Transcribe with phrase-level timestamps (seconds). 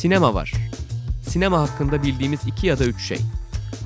[0.00, 0.52] Sinema var.
[1.22, 3.18] Sinema hakkında bildiğimiz iki ya da üç şey.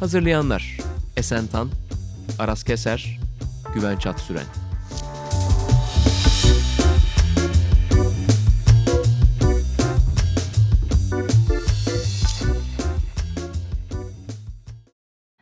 [0.01, 0.79] Hazırlayanlar
[1.17, 1.69] Esen Tan,
[2.39, 3.19] Aras Keser,
[3.75, 4.45] Güven Çatsüren.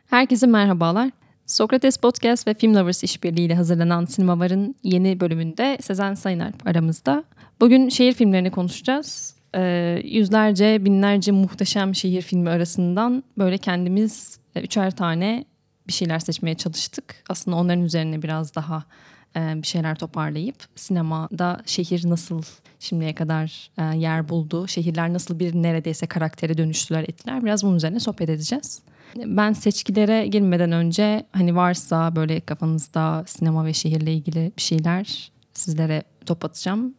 [0.09, 1.09] Herkese merhabalar.
[1.45, 7.23] Sokrates Podcast ve Film Lovers işbirliğiyle hazırlanan Sinemavar'ın yeni bölümünde Sezen Sayınerp aramızda.
[7.61, 9.32] Bugün şehir filmlerini konuşacağız.
[9.55, 15.45] Ee, yüzlerce, binlerce muhteşem şehir filmi arasından böyle kendimiz e, üçer tane
[15.87, 17.15] bir şeyler seçmeye çalıştık.
[17.29, 18.83] Aslında onların üzerine biraz daha
[19.35, 22.41] e, bir şeyler toparlayıp sinemada şehir nasıl
[22.79, 27.45] şimdiye kadar e, yer buldu, şehirler nasıl bir neredeyse karaktere dönüştüler ettiler.
[27.45, 28.81] Biraz bunun üzerine sohbet edeceğiz.
[29.15, 36.03] Ben seçkilere girmeden önce hani varsa böyle kafanızda sinema ve şehirle ilgili bir şeyler sizlere
[36.25, 36.93] top atacağım.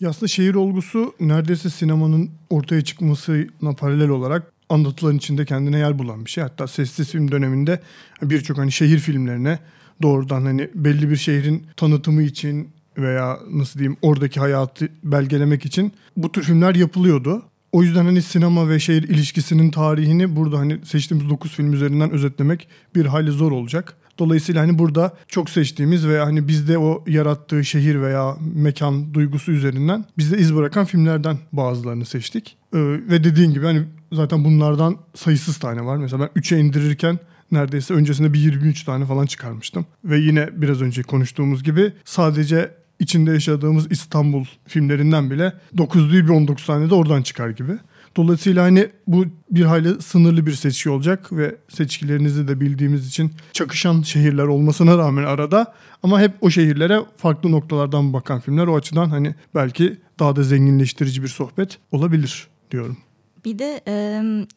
[0.00, 6.24] Ya aslında şehir olgusu neredeyse sinemanın ortaya çıkmasına paralel olarak anlatıların içinde kendine yer bulan
[6.24, 6.42] bir şey.
[6.42, 7.80] Hatta sessiz film döneminde
[8.22, 9.58] birçok hani şehir filmlerine
[10.02, 16.32] doğrudan hani belli bir şehrin tanıtımı için veya nasıl diyeyim oradaki hayatı belgelemek için bu
[16.32, 17.42] tür filmler yapılıyordu.
[17.72, 22.68] O yüzden hani sinema ve şehir ilişkisinin tarihini burada hani seçtiğimiz 9 film üzerinden özetlemek
[22.94, 23.96] bir hayli zor olacak.
[24.18, 30.04] Dolayısıyla hani burada çok seçtiğimiz ve hani bizde o yarattığı şehir veya mekan duygusu üzerinden
[30.18, 32.56] bizde iz bırakan filmlerden bazılarını seçtik.
[32.74, 35.96] Ee, ve dediğin gibi hani zaten bunlardan sayısız tane var.
[35.96, 37.18] Mesela ben 3'e indirirken
[37.52, 39.86] neredeyse öncesinde bir 23 tane falan çıkarmıştım.
[40.04, 46.28] Ve yine biraz önce konuştuğumuz gibi sadece içinde yaşadığımız İstanbul filmlerinden bile 9 değil bir
[46.28, 47.72] 19 tane de oradan çıkar gibi.
[48.16, 54.02] Dolayısıyla hani bu bir hayli sınırlı bir seçki olacak ve seçkilerinizi de bildiğimiz için çakışan
[54.02, 59.34] şehirler olmasına rağmen arada ama hep o şehirlere farklı noktalardan bakan filmler o açıdan hani
[59.54, 62.96] belki daha da zenginleştirici bir sohbet olabilir diyorum.
[63.44, 63.82] Bir de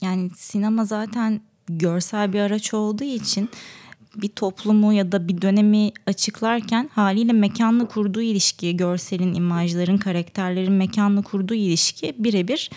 [0.02, 3.49] yani sinema zaten görsel bir araç olduğu için
[4.15, 11.21] bir toplumu ya da bir dönemi açıklarken haliyle mekanla kurduğu ilişki, görselin, imajların, karakterlerin mekanla
[11.21, 12.69] kurduğu ilişki birebir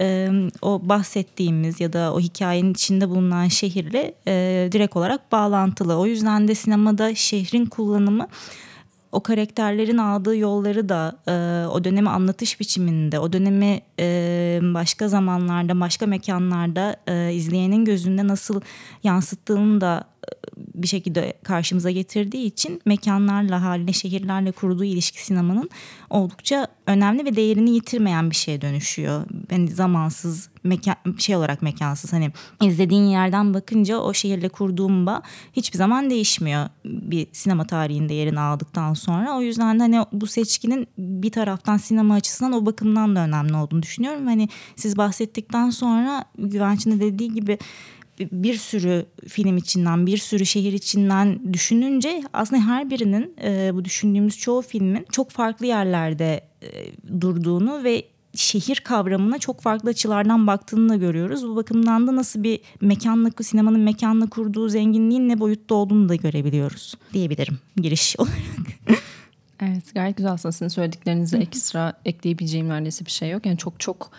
[0.00, 0.30] e,
[0.62, 5.98] o bahsettiğimiz ya da o hikayenin içinde bulunan şehirle e, direkt olarak bağlantılı.
[5.98, 8.28] O yüzden de sinemada şehrin kullanımı
[9.12, 15.80] o karakterlerin aldığı yolları da e, o dönemi anlatış biçiminde, o dönemi e, başka zamanlarda,
[15.80, 18.60] başka mekanlarda e, izleyenin gözünde nasıl
[19.04, 20.04] yansıttığını da
[20.56, 25.70] bir şekilde karşımıza getirdiği için mekanlarla, haline, şehirlerle kurduğu ilişki sinemanın
[26.10, 29.24] oldukça önemli ve değerini yitirmeyen bir şeye dönüşüyor.
[29.50, 32.12] Yani zamansız, mekan, şey olarak mekansız.
[32.12, 32.30] Hani
[32.62, 38.94] izlediğin yerden bakınca o şehirle kurduğum bağ hiçbir zaman değişmiyor bir sinema tarihinde yerini aldıktan
[38.94, 39.36] sonra.
[39.36, 43.82] O yüzden de hani bu seçkinin bir taraftan sinema açısından o bakımdan da önemli olduğunu
[43.82, 44.26] düşünüyorum.
[44.26, 47.58] Hani siz bahsettikten sonra Güvenç'in de dediği gibi
[48.32, 54.38] bir sürü film içinden, bir sürü şehir içinden düşününce aslında her birinin e, bu düşündüğümüz
[54.38, 56.68] çoğu filmin çok farklı yerlerde e,
[57.20, 58.04] durduğunu ve
[58.34, 61.48] şehir kavramına çok farklı açılardan baktığını da görüyoruz.
[61.48, 66.94] Bu bakımdan da nasıl bir mekanla, sinemanın mekanla kurduğu zenginliğin ne boyutta olduğunu da görebiliyoruz
[67.12, 68.36] diyebilirim giriş olarak.
[69.62, 73.46] Evet gayet güzel aslında sizin söylediklerinize ekstra ekleyebileceğim neredeyse bir şey yok.
[73.46, 74.10] Yani çok çok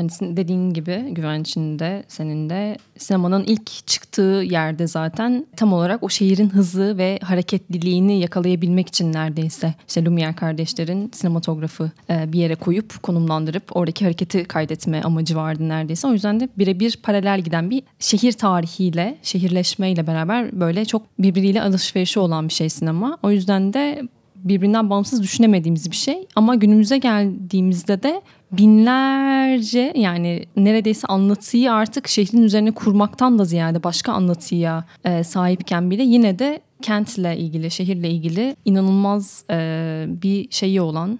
[0.00, 6.08] hani dediğin gibi güven içinde senin de sinemanın ilk çıktığı yerde zaten tam olarak o
[6.08, 13.02] şehrin hızı ve hareketliliğini yakalayabilmek için neredeyse işte Lumière kardeşlerin sinematografı e, bir yere koyup
[13.02, 16.08] konumlandırıp oradaki hareketi kaydetme amacı vardı neredeyse.
[16.08, 22.20] O yüzden de birebir paralel giden bir şehir tarihiyle, şehirleşmeyle beraber böyle çok birbiriyle alışverişi
[22.20, 23.18] olan bir şey sinema.
[23.22, 24.02] O yüzden de
[24.44, 26.26] birbirinden bağımsız düşünemediğimiz bir şey.
[26.36, 28.22] Ama günümüze geldiğimizde de
[28.52, 36.02] binlerce yani neredeyse anlatıyı artık şehrin üzerine kurmaktan da ziyade başka anlatıya e, sahipken bile
[36.02, 41.18] yine de kentle ilgili, şehirle ilgili inanılmaz e, bir şeyi olan,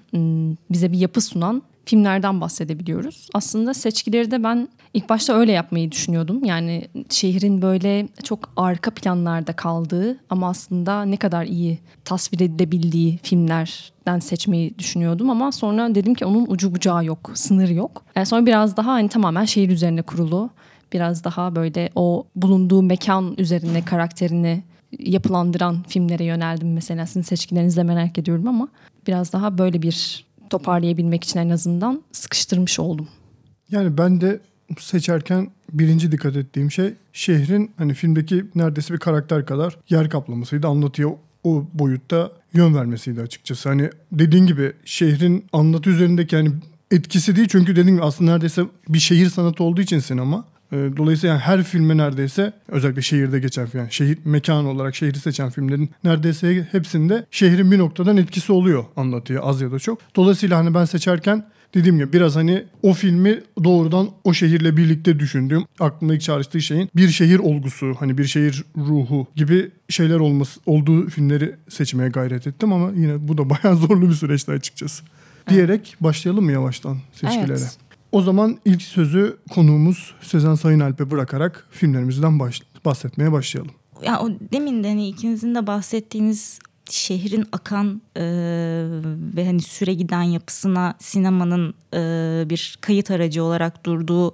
[0.70, 3.28] bize bir yapı sunan filmlerden bahsedebiliyoruz.
[3.34, 6.44] Aslında seçkileri de ben ilk başta öyle yapmayı düşünüyordum.
[6.44, 14.18] Yani şehrin böyle çok arka planlarda kaldığı ama aslında ne kadar iyi tasvir edilebildiği filmlerden
[14.18, 15.30] seçmeyi düşünüyordum.
[15.30, 18.04] Ama sonra dedim ki onun ucu bucağı yok, sınır yok.
[18.16, 20.50] Yani sonra biraz daha hani tamamen şehir üzerine kurulu.
[20.92, 24.62] Biraz daha böyle o bulunduğu mekan üzerine karakterini
[24.98, 27.06] yapılandıran filmlere yöneldim mesela.
[27.06, 28.68] Sizin seçkilerinizi de merak ediyorum ama
[29.06, 33.08] biraz daha böyle bir toparlayabilmek için en azından sıkıştırmış oldum.
[33.70, 34.40] Yani ben de
[34.78, 40.66] seçerken birinci dikkat ettiğim şey şehrin hani filmdeki neredeyse bir karakter kadar yer kaplamasıydı.
[40.66, 41.08] Anlatıya
[41.44, 43.68] o boyutta yön vermesiydi açıkçası.
[43.68, 46.50] Hani dediğin gibi şehrin anlatı üzerindeki hani
[46.90, 50.44] etkisi değil çünkü dediğim gibi aslında neredeyse bir şehir sanatı olduğu için sinema.
[50.72, 55.50] E, Dolayısıyla yani her filme neredeyse özellikle şehirde geçen yani şehir mekan olarak şehri seçen
[55.50, 59.98] filmlerin neredeyse hepsinde şehrin bir noktadan etkisi oluyor anlatıyor az ya da çok.
[60.16, 61.44] Dolayısıyla hani ben seçerken
[61.74, 66.90] dediğim gibi biraz hani o filmi doğrudan o şehirle birlikte düşündüğüm aklıma ilk çağrıştığı şeyin
[66.96, 72.72] bir şehir olgusu hani bir şehir ruhu gibi şeyler olması olduğu filmleri seçmeye gayret ettim
[72.72, 75.04] ama yine bu da bayağı zorlu bir süreçti açıkçası.
[75.48, 77.58] Diyerek başlayalım mı yavaştan seçkilere?
[77.58, 77.78] Evet.
[78.12, 83.72] O zaman ilk sözü konuğumuz Sezen Sayın Alp'e bırakarak filmlerimizden baş- bahsetmeye başlayalım.
[84.02, 86.58] Ya o demin de hani ikinizin de bahsettiğiniz
[86.90, 88.22] şehrin akan e,
[89.36, 91.98] ve hani süre giden yapısına sinemanın e,
[92.50, 94.32] bir kayıt aracı olarak durduğu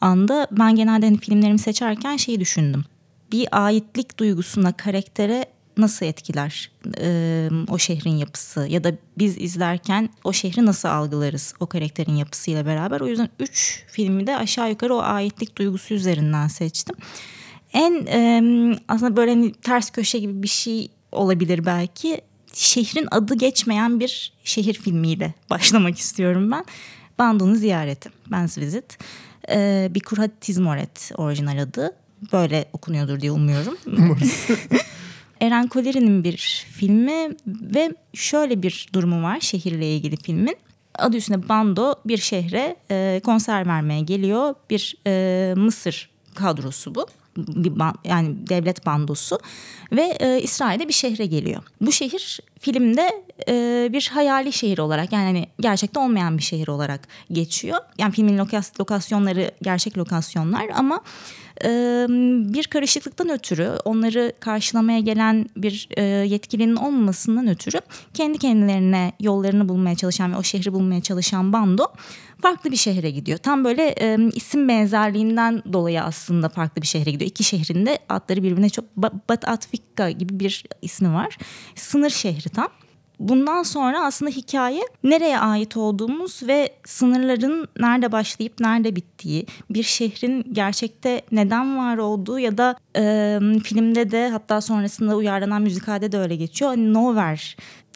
[0.00, 2.84] anda ben genelde hani filmlerimi seçerken şeyi düşündüm.
[3.32, 5.44] Bir aitlik duygusuna, karaktere
[5.76, 11.66] nasıl etkiler e, o şehrin yapısı ya da biz izlerken o şehri nasıl algılarız o
[11.66, 13.00] karakterin yapısıyla beraber.
[13.00, 16.96] O yüzden üç filmi de aşağı yukarı o aitlik duygusu üzerinden seçtim.
[17.72, 18.42] En e,
[18.88, 22.20] aslında böyle hani ters köşe gibi bir şey olabilir belki.
[22.54, 26.64] Şehrin adı geçmeyen bir şehir filmiyle başlamak istiyorum ben.
[27.18, 28.10] Bandon'un ziyareti.
[28.30, 28.98] Ben's Visit.
[29.48, 31.96] E, bir Kurhat Tizmoret orijinal adı.
[32.32, 33.76] Böyle okunuyordur diye umuyorum.
[35.40, 40.56] Eren Koleri'nin bir filmi ve şöyle bir durumu var şehirle ilgili filmin.
[40.98, 44.54] Adı üstünde Bando bir şehre e, konser vermeye geliyor.
[44.70, 47.06] Bir e, Mısır kadrosu bu.
[47.36, 49.38] Bir ban- yani devlet bandosu
[49.92, 51.62] ve e, İsrail'de bir şehre geliyor.
[51.80, 57.08] Bu şehir filmde e, bir hayali şehir olarak yani hani gerçekte olmayan bir şehir olarak
[57.32, 57.78] geçiyor.
[57.98, 61.00] Yani filmin lokas- lokasyonları gerçek lokasyonlar ama
[62.54, 65.88] bir karışıklıktan ötürü onları karşılamaya gelen bir
[66.24, 67.80] yetkilinin olmamasından ötürü
[68.14, 71.84] kendi kendilerine yollarını bulmaya çalışan ve o şehri bulmaya çalışan bando
[72.42, 73.38] farklı bir şehre gidiyor.
[73.38, 73.94] Tam böyle
[74.34, 77.30] isim benzerliğinden dolayı aslında farklı bir şehre gidiyor.
[77.30, 81.38] İki şehrin de adları birbirine çok Ba- Bat Atfika gibi bir ismi var.
[81.74, 82.68] Sınır şehri tam.
[83.18, 90.46] Bundan sonra aslında hikaye nereye ait olduğumuz ve sınırların nerede başlayıp nerede bittiği, bir şehrin
[90.52, 96.36] gerçekte neden var olduğu ya da e, filmde de hatta sonrasında uyarlanan müzikalde de öyle
[96.36, 96.70] geçiyor.
[96.70, 97.40] Hani Nowhere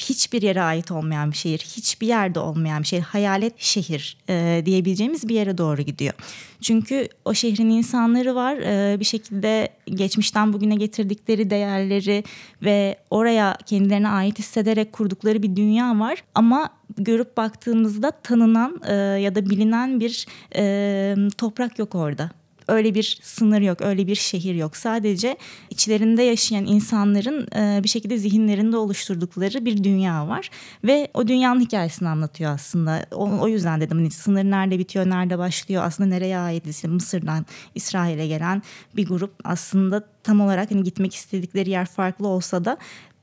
[0.00, 5.28] hiçbir yere ait olmayan bir şehir, hiçbir yerde olmayan bir şehir, hayalet şehir e, diyebileceğimiz
[5.28, 6.14] bir yere doğru gidiyor.
[6.60, 12.24] Çünkü o şehrin insanları var e, bir şekilde geçmişten bugüne getirdikleri değerleri
[12.62, 19.34] ve oraya kendilerine ait hissederek kurdukları bir dünya var ama görüp baktığımızda tanınan e, ya
[19.34, 22.30] da bilinen bir e, toprak yok orada
[22.68, 24.76] öyle bir sınır yok, öyle bir şehir yok.
[24.76, 25.36] Sadece
[25.70, 30.50] içlerinde yaşayan insanların e, bir şekilde zihinlerinde oluşturdukları bir dünya var.
[30.84, 33.06] Ve o dünyanın hikayesini anlatıyor aslında.
[33.12, 36.66] O, o yüzden dedim hani sınır nerede bitiyor, nerede başlıyor, aslında nereye ait?
[36.66, 38.62] İşte Mısır'dan İsrail'e gelen
[38.96, 42.78] bir grup aslında tam olarak hani gitmek istedikleri yer farklı olsa da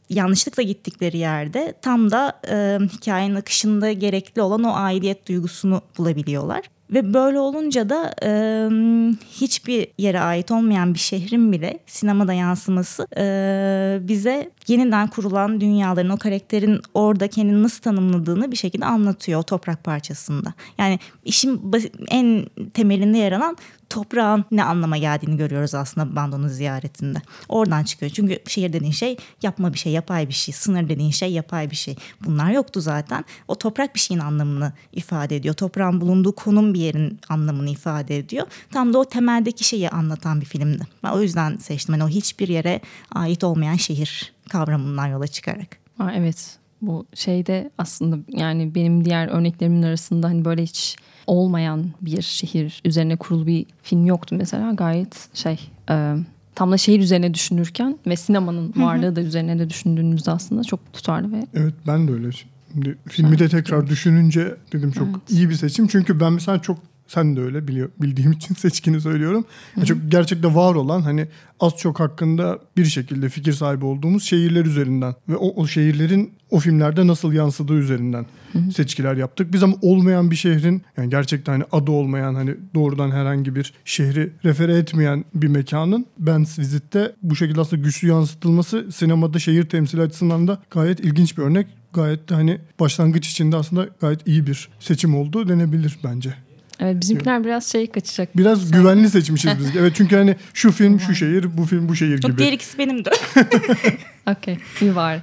[0.10, 6.75] yanlışlıkla gittikleri yerde tam da e, hikayenin akışında gerekli olan o aidiyet duygusunu bulabiliyorlar.
[6.90, 8.30] Ve böyle olunca da e,
[9.32, 16.18] hiçbir yere ait olmayan bir şehrin bile sinemada yansıması e, bize yeniden kurulan dünyaların o
[16.18, 20.54] karakterin orada kendini nasıl tanımladığını bir şekilde anlatıyor o toprak parçasında.
[20.78, 21.72] Yani işin
[22.10, 23.58] en temelinde yer alan
[23.90, 27.22] toprağın ne anlama geldiğini görüyoruz aslında bandonun ziyaretinde.
[27.50, 28.12] Oradan çıkıyor.
[28.12, 30.54] Çünkü şehir dediğin şey yapma bir şey, yapay bir şey.
[30.54, 31.96] Sınır dediğin şey yapay bir şey.
[32.26, 33.26] Bunlar yoktu zaten.
[33.48, 35.56] O toprak bir şeyin anlamını ifade ediyor.
[35.56, 38.48] Toprağın bulunduğu konum bir yerin anlamını ifade ediyor.
[38.72, 40.84] Tam da o temeldeki şeyi anlatan bir filmdi.
[41.04, 41.96] Ben o yüzden seçtim.
[41.96, 45.78] Yani o hiçbir yere ait olmayan şehir kavramından yola çıkarak.
[46.00, 50.96] Aa, evet bu şeyde aslında yani benim diğer örneklerimin arasında hani böyle hiç
[51.28, 56.16] olmayan bir şehir üzerine kurulu bir film yoktu mesela gayet şey e,
[56.56, 61.32] tam da şehir üzerine düşünürken ve sinemanın varlığı da üzerine de düşündüğünüzde aslında çok tutarlı
[61.32, 62.30] ve Evet ben de öyle.
[62.32, 65.32] Şimdi filmi de tekrar düşününce dedim çok Evet.
[65.32, 65.88] iyi bir seçim.
[65.88, 66.78] Çünkü ben mesela çok
[67.08, 69.46] sen de öyle biliyor, bildiğim için seçkini söylüyorum.
[69.78, 71.28] Ya Çok gerçekte var olan hani
[71.60, 76.60] az çok hakkında bir şekilde fikir sahibi olduğumuz şehirler üzerinden ve o, o şehirlerin o
[76.60, 78.26] filmlerde nasıl yansıdığı üzerinden
[78.74, 79.54] seçkiler yaptık.
[79.54, 84.32] Biz ama olmayan bir şehrin yani gerçekten hani adı olmayan hani doğrudan herhangi bir şehri
[84.46, 90.48] refere etmeyen bir mekanın Ben Visit'te bu şekilde aslında güçlü yansıtılması sinemada şehir temsili açısından
[90.48, 91.68] da gayet ilginç bir örnek.
[91.94, 96.45] Gayet de hani başlangıç içinde aslında gayet iyi bir seçim oldu denebilir bence.
[96.80, 98.38] Evet bizimkiler biraz şey kaçacak.
[98.38, 98.78] Biraz Sanki.
[98.78, 99.76] güvenli seçmişiz biz.
[99.76, 102.38] Evet çünkü hani şu film şu şehir, bu film bu şehir gibi.
[102.38, 103.12] diğer ikisi benim de.
[104.32, 105.22] Okey iyi var.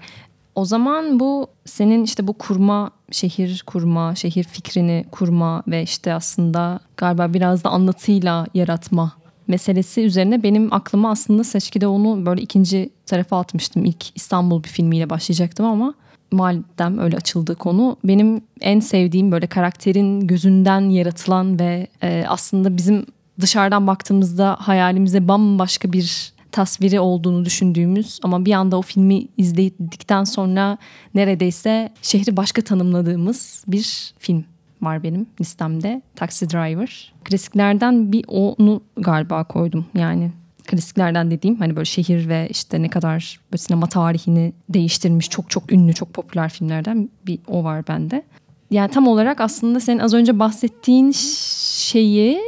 [0.54, 6.80] O zaman bu senin işte bu kurma, şehir kurma, şehir fikrini kurma ve işte aslında
[6.96, 9.12] galiba biraz da anlatıyla yaratma
[9.48, 13.84] meselesi üzerine benim aklıma aslında seçkide onu böyle ikinci tarafa atmıştım.
[13.84, 15.94] İlk İstanbul bir filmiyle başlayacaktım ama
[16.32, 23.06] madem öyle açıldı konu benim en sevdiğim böyle karakterin gözünden yaratılan ve e, aslında bizim
[23.40, 30.78] dışarıdan baktığımızda hayalimize bambaşka bir tasviri olduğunu düşündüğümüz ama bir anda o filmi izledikten sonra
[31.14, 34.44] neredeyse şehri başka tanımladığımız bir film
[34.82, 36.02] var benim listemde.
[36.16, 37.12] Taxi Driver.
[37.24, 39.86] Klasiklerden bir onu galiba koydum.
[39.94, 40.32] Yani
[40.66, 45.72] klasiklerden dediğim hani böyle şehir ve işte ne kadar böyle sinema tarihini değiştirmiş çok çok
[45.72, 48.22] ünlü çok popüler filmlerden bir o var bende.
[48.70, 52.40] Yani tam olarak aslında senin az önce bahsettiğin şeyi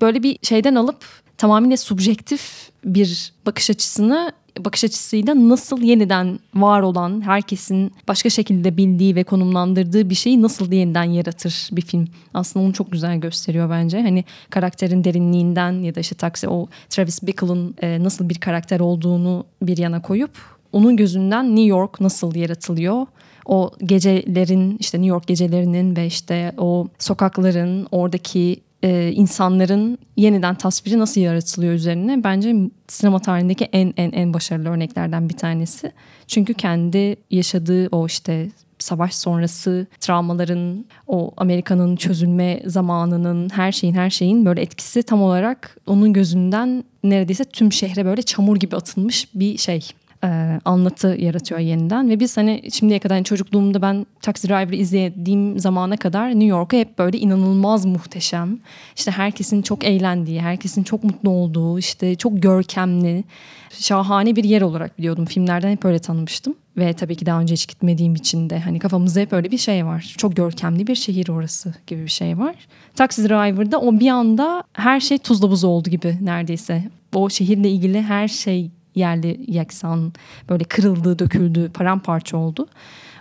[0.00, 1.04] böyle bir şeyden alıp
[1.36, 4.32] tamamıyla subjektif bir bakış açısını
[4.64, 10.72] bakış açısıyla nasıl yeniden var olan herkesin başka şekilde bildiği ve konumlandırdığı bir şeyi nasıl
[10.72, 12.08] yeniden yaratır bir film.
[12.34, 14.02] Aslında onu çok güzel gösteriyor bence.
[14.02, 19.44] Hani karakterin derinliğinden ya da işte taksi o Travis Bickle'ın e, nasıl bir karakter olduğunu
[19.62, 20.30] bir yana koyup
[20.72, 23.06] onun gözünden New York nasıl yaratılıyor?
[23.46, 30.98] O gecelerin işte New York gecelerinin ve işte o sokakların oradaki e, insanların yeniden tasviri
[30.98, 32.54] nasıl yaratılıyor üzerine bence
[32.88, 35.92] sinema tarihindeki en en en başarılı örneklerden bir tanesi.
[36.26, 44.10] Çünkü kendi yaşadığı o işte savaş sonrası travmaların, o Amerika'nın çözülme zamanının, her şeyin her
[44.10, 49.58] şeyin böyle etkisi tam olarak onun gözünden neredeyse tüm şehre böyle çamur gibi atılmış bir
[49.58, 49.90] şey
[50.24, 52.10] e, anlatı yaratıyor yeniden.
[52.10, 56.76] Ve biz hani şimdiye kadar hani çocukluğumda ben Taxi Driver'ı izlediğim zamana kadar New York'a
[56.76, 58.58] hep böyle inanılmaz muhteşem.
[58.96, 63.24] İşte herkesin çok eğlendiği herkesin çok mutlu olduğu işte çok görkemli
[63.70, 65.24] şahane bir yer olarak biliyordum.
[65.24, 66.54] Filmlerden hep öyle tanımıştım.
[66.76, 69.86] Ve tabii ki daha önce hiç gitmediğim için de hani kafamızda hep öyle bir şey
[69.86, 70.14] var.
[70.18, 72.54] Çok görkemli bir şehir orası gibi bir şey var.
[72.94, 76.84] Taxi Driver'da o bir anda her şey tuzla buz oldu gibi neredeyse.
[77.14, 80.12] O şehirle ilgili her şey yerli yaksan
[80.48, 82.66] böyle kırıldı, döküldü, paramparça oldu.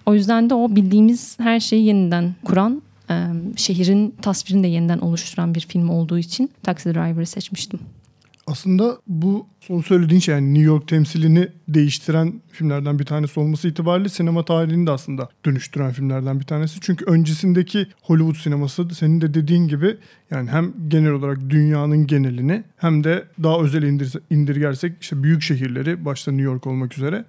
[0.06, 2.82] O yüzden de o bildiğimiz her şeyi yeniden kuran,
[3.56, 7.80] şehrin tasvirini de yeniden oluşturan bir film olduğu için Taxi Driver'ı seçmiştim.
[8.48, 14.10] Aslında bu son söylediğin şey yani New York temsilini değiştiren filmlerden bir tanesi olması itibariyle
[14.10, 16.80] sinema tarihini de aslında dönüştüren filmlerden bir tanesi.
[16.82, 19.98] Çünkü öncesindeki Hollywood sineması senin de dediğin gibi
[20.32, 26.06] yani hem genel olarak dünyanın genelini hem de daha özel indir, indirgersek işte büyük şehirleri
[26.06, 27.26] başta New York olmak üzere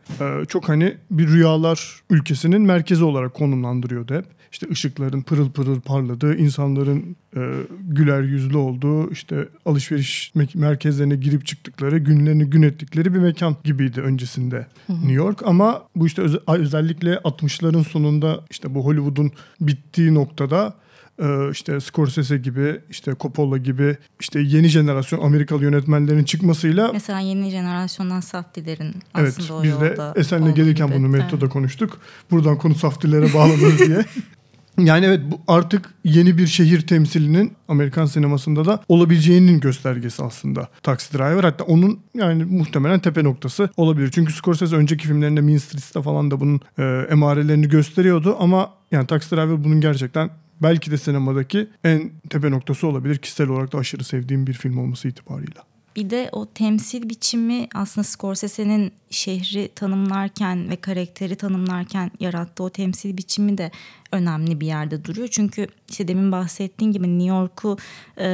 [0.48, 7.16] çok hani bir rüyalar ülkesinin merkezi olarak konumlandırıyordu hep işte ışıkların pırıl pırıl parladığı, insanların
[7.36, 7.40] e,
[7.80, 14.66] güler yüzlü olduğu, işte alışveriş merkezlerine girip çıktıkları, günlerini gün ettikleri bir mekan gibiydi öncesinde
[14.86, 14.96] hı hı.
[14.96, 15.42] New York.
[15.46, 20.74] Ama bu işte öz- özellikle 60'ların sonunda işte bu Hollywood'un bittiği noktada
[21.22, 27.50] e, işte Scorsese gibi işte Coppola gibi işte yeni jenerasyon Amerikalı yönetmenlerin çıkmasıyla mesela yeni
[27.50, 30.96] jenerasyondan Safdie'lerin aslında evet, o biz de Esen'le gelirken gibi.
[30.96, 31.52] bunu Meto'da evet.
[31.52, 32.00] konuştuk.
[32.30, 34.04] Buradan konu Safdie'lere bağlanır diye.
[34.78, 41.12] Yani evet bu artık yeni bir şehir temsilinin Amerikan sinemasında da olabileceğinin göstergesi aslında Taxi
[41.12, 41.44] Driver.
[41.44, 44.10] Hatta onun yani muhtemelen tepe noktası olabilir.
[44.14, 49.30] Çünkü Scorsese önceki filmlerinde Mean Streets'te falan da bunun e, emarelerini gösteriyordu ama yani Taxi
[49.30, 50.30] Driver bunun gerçekten
[50.62, 53.18] belki de sinemadaki en tepe noktası olabilir.
[53.18, 55.62] Kişisel olarak da aşırı sevdiğim bir film olması itibarıyla.
[55.96, 63.16] Bir de o temsil biçimi aslında Scorsese'nin şehri tanımlarken ve karakteri tanımlarken yarattığı o temsil
[63.16, 63.70] biçimi de
[64.12, 65.28] önemli bir yerde duruyor.
[65.28, 67.76] Çünkü işte demin bahsettiğim gibi New York'u
[68.18, 68.24] e,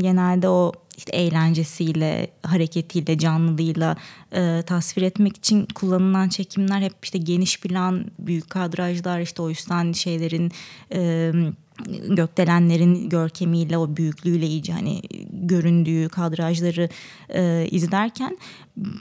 [0.00, 3.96] genelde o işte eğlencesiyle, hareketiyle, canlılığıyla
[4.32, 9.92] e, tasvir etmek için kullanılan çekimler hep işte geniş plan, büyük kadrajlar işte o yüzden
[9.92, 10.52] şeylerin
[10.92, 11.32] e,
[12.08, 16.88] gökdelenlerin görkemiyle o büyüklüğüyle iyice hani göründüğü kadrajları
[17.28, 18.38] e, izlerken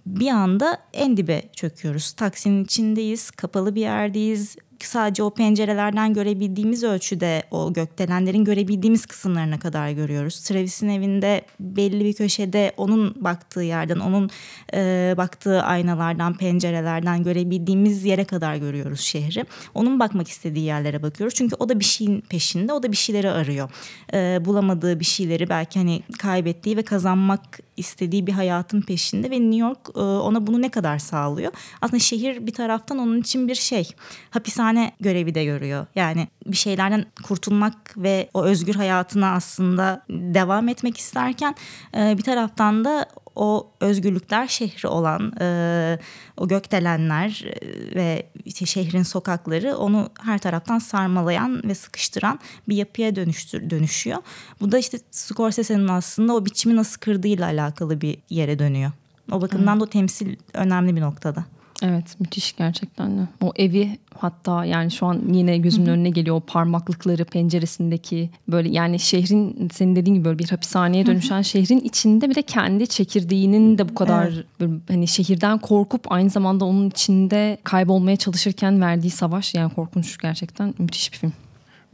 [0.06, 2.12] bir anda en dibe çöküyoruz.
[2.12, 9.90] Taksinin içindeyiz, kapalı bir yerdeyiz sadece o pencerelerden görebildiğimiz ölçüde o gökdelenlerin görebildiğimiz kısımlarına kadar
[9.90, 10.40] görüyoruz.
[10.40, 14.30] Travis'in evinde belli bir köşede onun baktığı yerden, onun
[14.74, 19.46] e, baktığı aynalardan, pencerelerden görebildiğimiz yere kadar görüyoruz şehri.
[19.74, 21.36] Onun bakmak istediği yerlere bakıyoruz.
[21.36, 23.70] Çünkü o da bir şeyin peşinde, o da bir şeyleri arıyor.
[24.14, 29.58] E, bulamadığı bir şeyleri belki hani kaybettiği ve kazanmak istediği bir hayatın peşinde ve New
[29.58, 31.52] York e, ona bunu ne kadar sağlıyor?
[31.82, 33.90] Aslında şehir bir taraftan onun için bir şey.
[34.30, 34.67] Hapishane
[35.00, 35.86] görevi de görüyor.
[35.96, 41.56] Yani bir şeylerden kurtulmak ve o özgür hayatına aslında devam etmek isterken
[41.98, 43.06] e, bir taraftan da
[43.36, 46.00] o özgürlükler şehri olan e,
[46.38, 53.16] o gökdelenler e, ve işte şehrin sokakları onu her taraftan sarmalayan ve sıkıştıran bir yapıya
[53.16, 54.18] dönüştür, dönüşüyor.
[54.62, 58.92] Bu da işte Scorsese'nin aslında o biçimi nasıl kırdığıyla alakalı bir yere dönüyor.
[59.32, 61.46] O bakımdan da o temsil önemli bir noktada.
[61.84, 63.22] Evet müthiş gerçekten de.
[63.42, 69.00] O evi hatta yani şu an yine gözümün önüne geliyor o parmaklıkları penceresindeki böyle yani
[69.00, 73.90] şehrin senin dediğin gibi böyle bir hapishaneye dönüşen şehrin içinde bir de kendi çekirdeğinin de
[73.90, 79.74] bu kadar böyle hani şehirden korkup aynı zamanda onun içinde kaybolmaya çalışırken verdiği savaş yani
[79.74, 81.34] korkunç gerçekten müthiş bir film.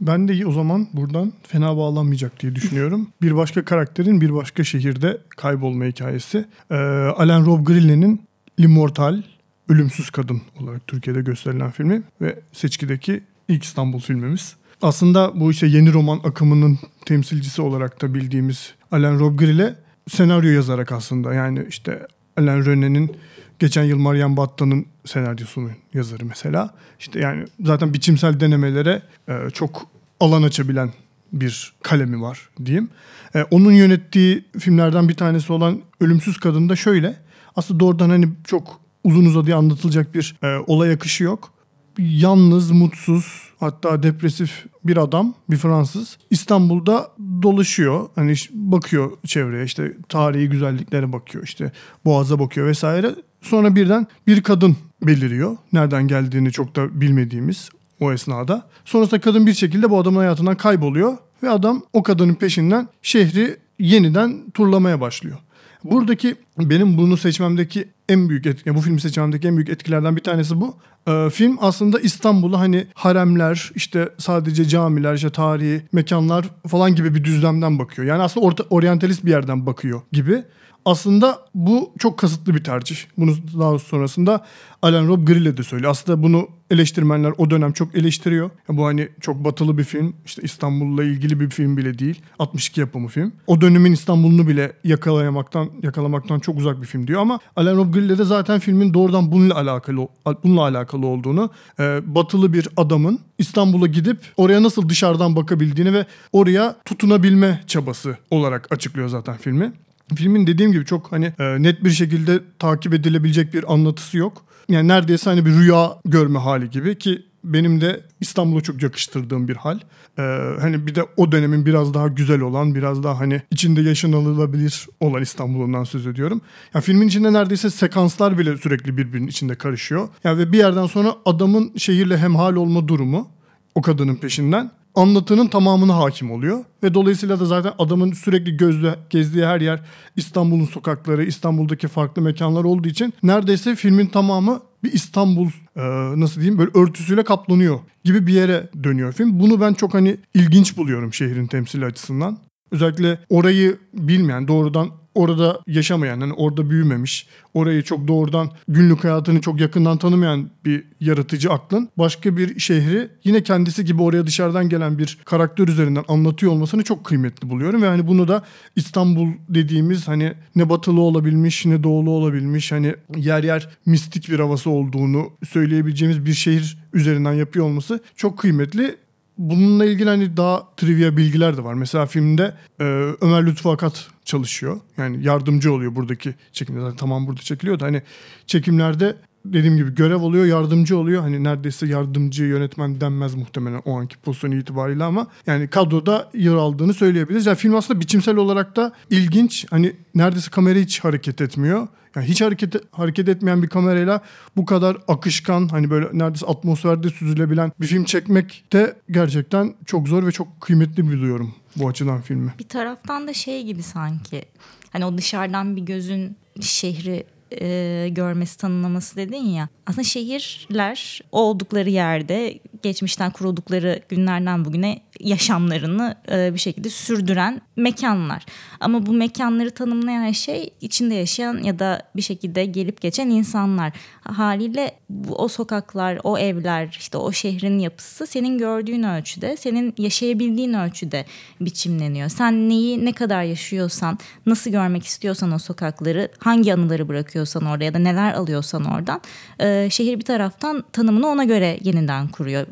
[0.00, 3.08] Ben de o zaman buradan fena bağlanmayacak diye düşünüyorum.
[3.22, 6.44] bir başka karakterin bir başka şehirde kaybolma hikayesi.
[6.70, 6.74] Ee,
[7.16, 8.22] Alan Rob Grille'nin
[8.60, 9.22] L'Immortal,
[9.68, 14.56] Ölümsüz Kadın olarak Türkiye'de gösterilen filmi ve seçkideki ilk İstanbul filmimiz.
[14.82, 19.74] Aslında bu işte yeni roman akımının temsilcisi olarak da bildiğimiz Alan Rob Grille
[20.08, 22.06] senaryo yazarak aslında yani işte
[22.36, 23.16] Alain René'nin
[23.58, 26.74] geçen yıl Marian Batta'nın senaryosunun yazarı mesela.
[26.98, 29.86] İşte yani zaten biçimsel denemelere e, çok
[30.20, 30.92] alan açabilen
[31.32, 32.88] bir kalemi var diyeyim.
[33.34, 37.16] E, onun yönettiği filmlerden bir tanesi olan Ölümsüz Kadın da şöyle.
[37.56, 41.50] Aslında doğrudan hani çok uzun uzadıya anlatılacak bir e, olay akışı yok.
[41.98, 47.10] Yalnız, mutsuz, hatta depresif bir adam, bir Fransız İstanbul'da
[47.42, 48.08] dolaşıyor.
[48.14, 51.72] Hani bakıyor çevreye işte tarihi güzelliklere bakıyor işte
[52.04, 53.14] boğaza bakıyor vesaire.
[53.42, 55.56] Sonra birden bir kadın beliriyor.
[55.72, 57.68] Nereden geldiğini çok da bilmediğimiz
[58.00, 58.68] o esnada.
[58.84, 64.50] Sonrasında kadın bir şekilde bu adamın hayatından kayboluyor ve adam o kadının peşinden şehri yeniden
[64.50, 65.38] turlamaya başlıyor.
[65.84, 70.60] Buradaki benim bunu seçmemdeki en büyük etki, bu filmi seçmemdeki en büyük etkilerden bir tanesi
[70.60, 70.76] bu.
[71.08, 77.24] Ee, film aslında İstanbul'u hani haremler, işte sadece camiler, işte tarihi mekanlar falan gibi bir
[77.24, 78.08] düzlemden bakıyor.
[78.08, 80.42] Yani aslında orta, oryantalist bir yerden bakıyor gibi.
[80.84, 82.96] Aslında bu çok kasıtlı bir tercih.
[83.18, 84.44] Bunu daha sonrasında
[84.82, 85.90] Alan Rob Grille de söylüyor.
[85.90, 88.50] Aslında bunu eleştirmenler o dönem çok eleştiriyor.
[88.68, 90.14] Bu hani çok batılı bir film.
[90.26, 92.22] İşte İstanbul'la ilgili bir film bile değil.
[92.38, 93.32] 62 yapımı film.
[93.46, 98.18] O dönemin İstanbul'unu bile yakalayamaktan yakalamaktan çok uzak bir film diyor ama Alan Rob Grille
[98.18, 100.08] de zaten filmin doğrudan bununla alakalı
[100.44, 106.76] bununla alakalı olduğunu, e, batılı bir adamın İstanbul'a gidip oraya nasıl dışarıdan bakabildiğini ve oraya
[106.84, 109.72] tutunabilme çabası olarak açıklıyor zaten filmi.
[110.14, 114.44] Filmin dediğim gibi çok hani e, net bir şekilde takip edilebilecek bir anlatısı yok.
[114.68, 119.56] Yani neredeyse hani bir rüya görme hali gibi ki benim de İstanbul'a çok yakıştırdığım bir
[119.56, 119.78] hal.
[120.18, 120.22] E,
[120.60, 125.22] hani bir de o dönemin biraz daha güzel olan, biraz daha hani içinde yaşanılabilir olan
[125.22, 126.40] İstanbul'undan söz ediyorum.
[126.74, 130.08] Yani filmin içinde neredeyse sekanslar bile sürekli birbirinin içinde karışıyor.
[130.24, 133.28] Yani ve bir yerden sonra adamın şehirle hemhal olma durumu
[133.74, 136.64] o kadının peşinden anlatının tamamına hakim oluyor.
[136.82, 139.80] Ve dolayısıyla da zaten adamın sürekli gözle gezdiği her yer
[140.16, 145.82] İstanbul'un sokakları, İstanbul'daki farklı mekanlar olduğu için neredeyse filmin tamamı bir İstanbul e,
[146.20, 149.40] nasıl diyeyim böyle örtüsüyle kaplanıyor gibi bir yere dönüyor film.
[149.40, 152.38] Bunu ben çok hani ilginç buluyorum şehrin temsili açısından.
[152.70, 159.60] Özellikle orayı bilmeyen, doğrudan orada yaşamayan, hani orada büyümemiş, orayı çok doğrudan günlük hayatını çok
[159.60, 165.18] yakından tanımayan bir yaratıcı aklın başka bir şehri yine kendisi gibi oraya dışarıdan gelen bir
[165.24, 168.42] karakter üzerinden anlatıyor olmasını çok kıymetli buluyorum ve hani bunu da
[168.76, 174.70] İstanbul dediğimiz hani ne batılı olabilmiş ne doğulu olabilmiş hani yer yer mistik bir havası
[174.70, 178.96] olduğunu söyleyebileceğimiz bir şehir üzerinden yapıyor olması çok kıymetli.
[179.38, 181.74] Bununla ilgili hani daha trivia bilgiler de var.
[181.74, 182.84] Mesela filmde e,
[183.20, 184.80] Ömer Lütfü Akat çalışıyor.
[184.96, 186.80] Yani yardımcı oluyor buradaki çekimde.
[186.80, 188.02] Zaten tamam burada çekiliyor da hani
[188.46, 191.22] çekimlerde dediğim gibi görev oluyor, yardımcı oluyor.
[191.22, 196.94] Hani neredeyse yardımcı yönetmen denmez muhtemelen o anki pozisyon itibariyle ama yani kadroda yer aldığını
[196.94, 197.46] söyleyebiliriz.
[197.46, 199.66] Yani film aslında biçimsel olarak da ilginç.
[199.70, 201.88] Hani neredeyse kamera hiç hareket etmiyor.
[202.16, 204.20] Yani hiç hareket hareket etmeyen bir kamerayla
[204.56, 210.26] bu kadar akışkan hani böyle neredeyse atmosferde süzülebilen bir film çekmek de gerçekten çok zor
[210.26, 212.54] ve çok kıymetli buluyorum bu açıdan filmi.
[212.58, 214.44] Bir taraftan da şey gibi sanki
[214.90, 217.24] hani o dışarıdan bir gözün şehri
[217.60, 219.68] e, görmesi tanımlaması dedin ya.
[219.86, 228.46] Aslında şehirler oldukları yerde geçmişten kuruldukları günlerden bugüne yaşamlarını e, bir şekilde sürdüren mekanlar.
[228.80, 233.92] Ama bu mekanları tanımlayan şey içinde yaşayan ya da bir şekilde gelip geçen insanlar.
[234.20, 240.74] Haliyle bu, o sokaklar, o evler, işte o şehrin yapısı senin gördüğün ölçüde, senin yaşayabildiğin
[240.74, 241.24] ölçüde
[241.60, 242.28] biçimleniyor.
[242.28, 247.94] Sen neyi ne kadar yaşıyorsan, nasıl görmek istiyorsan o sokakları, hangi anıları bırakıyorsan orada ya
[247.94, 249.20] da neler alıyorsan oradan
[249.60, 252.66] e, şehir bir taraftan tanımını ona göre yeniden kuruyor.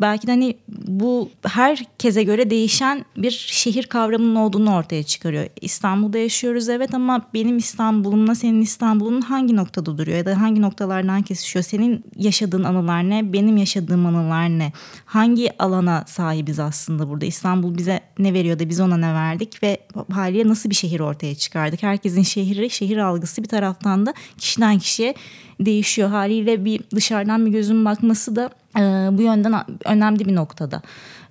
[0.00, 5.46] Belki de hani bu her herkese göre değişen bir şehir kavramının olduğunu ortaya çıkarıyor.
[5.60, 11.22] İstanbul'da yaşıyoruz evet ama benim İstanbul'umla senin İstanbul'un hangi noktada duruyor ya da hangi noktalardan
[11.22, 11.62] kesişiyor?
[11.62, 13.32] Senin yaşadığın anılar ne?
[13.32, 14.72] Benim yaşadığım anılar ne?
[15.04, 17.26] Hangi alana sahibiz aslında burada?
[17.26, 19.78] İstanbul bize ne veriyor da biz ona ne verdik ve
[20.12, 21.82] haliyle nasıl bir şehir ortaya çıkardık?
[21.82, 25.14] Herkesin şehri, şehir algısı bir taraftan da kişiden kişiye
[25.60, 26.08] değişiyor.
[26.08, 28.80] Haliyle bir dışarıdan bir gözün bakması da e,
[29.18, 30.82] bu yönden önemli bir noktada.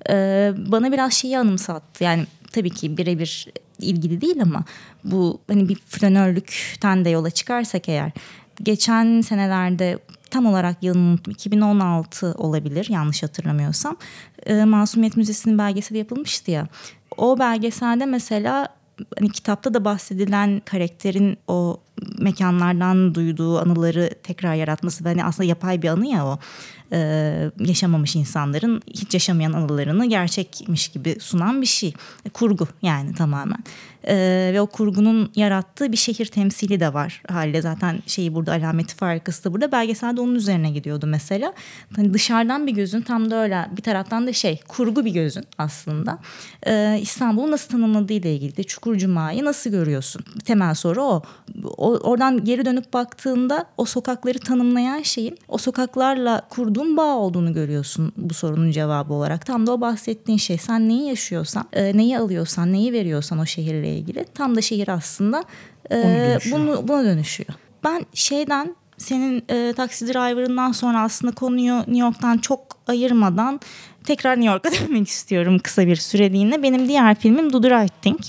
[0.09, 2.03] E, bana biraz şeyi anımsattı.
[2.03, 3.47] Yani tabii ki birebir
[3.79, 4.63] ilgili değil ama
[5.03, 8.11] bu hani bir flanörlükten de yola çıkarsak eğer
[8.63, 9.99] geçen senelerde
[10.31, 13.97] tam olarak unuttum 2016 olabilir yanlış hatırlamıyorsam.
[14.45, 16.67] E, Masumiyet Müzesi'nin belgeseli yapılmıştı ya.
[17.17, 18.67] O belgeselde mesela
[19.19, 21.79] hani kitapta da bahsedilen karakterin o
[22.19, 26.39] mekanlardan duyduğu anıları tekrar yaratması ve hani aslında yapay bir anı ya o
[26.95, 31.93] e, yaşamamış insanların hiç yaşamayan anılarını gerçekmiş gibi sunan bir şey.
[32.25, 33.63] E, kurgu yani tamamen.
[34.07, 34.15] E,
[34.53, 39.43] ve o kurgunun yarattığı bir şehir temsili de var haliyle zaten şeyi burada alameti farkısı
[39.43, 41.53] da burada belgeselde onun üzerine gidiyordu mesela.
[41.95, 46.19] Hani dışarıdan bir gözün tam da öyle bir taraftan da şey kurgu bir gözün aslında.
[46.67, 50.21] E, İstanbul'u nasıl tanımladığı ile ilgili de Çukur Cuma'yı nasıl görüyorsun?
[50.45, 51.21] Temel soru o.
[51.77, 51.95] o.
[51.95, 58.33] Oradan geri dönüp baktığında o sokakları tanımlayan şeyin o sokaklarla kurduğun bağ olduğunu görüyorsun bu
[58.33, 59.45] sorunun cevabı olarak.
[59.45, 60.57] Tam da o bahsettiğin şey.
[60.57, 64.25] Sen neyi yaşıyorsan, e, neyi alıyorsan, neyi veriyorsan o şehirle ilgili.
[64.33, 65.43] Tam da şehir aslında
[65.91, 67.49] e, bunu, buna dönüşüyor.
[67.83, 73.59] Ben şeyden senin e, taksi driver'ından sonra aslında konuyu New York'tan çok ayırmadan
[74.03, 76.63] tekrar New York'a dönmek istiyorum kısa bir süreliğine.
[76.63, 78.19] Benim diğer filmim Do the Right Thing.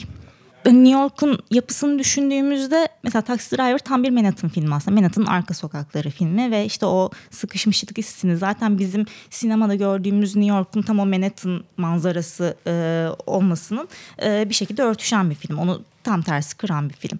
[0.70, 4.94] New York'un yapısını düşündüğümüzde mesela Taxi Driver tam bir Manhattan filmi aslında.
[4.94, 10.82] Manhattan'ın arka sokakları filmi ve işte o sıkışmışlık hissini zaten bizim sinemada gördüğümüz New York'un
[10.82, 13.88] tam o Manhattan manzarası e, olmasının
[14.22, 15.58] e, bir şekilde örtüşen bir film.
[15.58, 17.18] Onu tam tersi kıran bir film.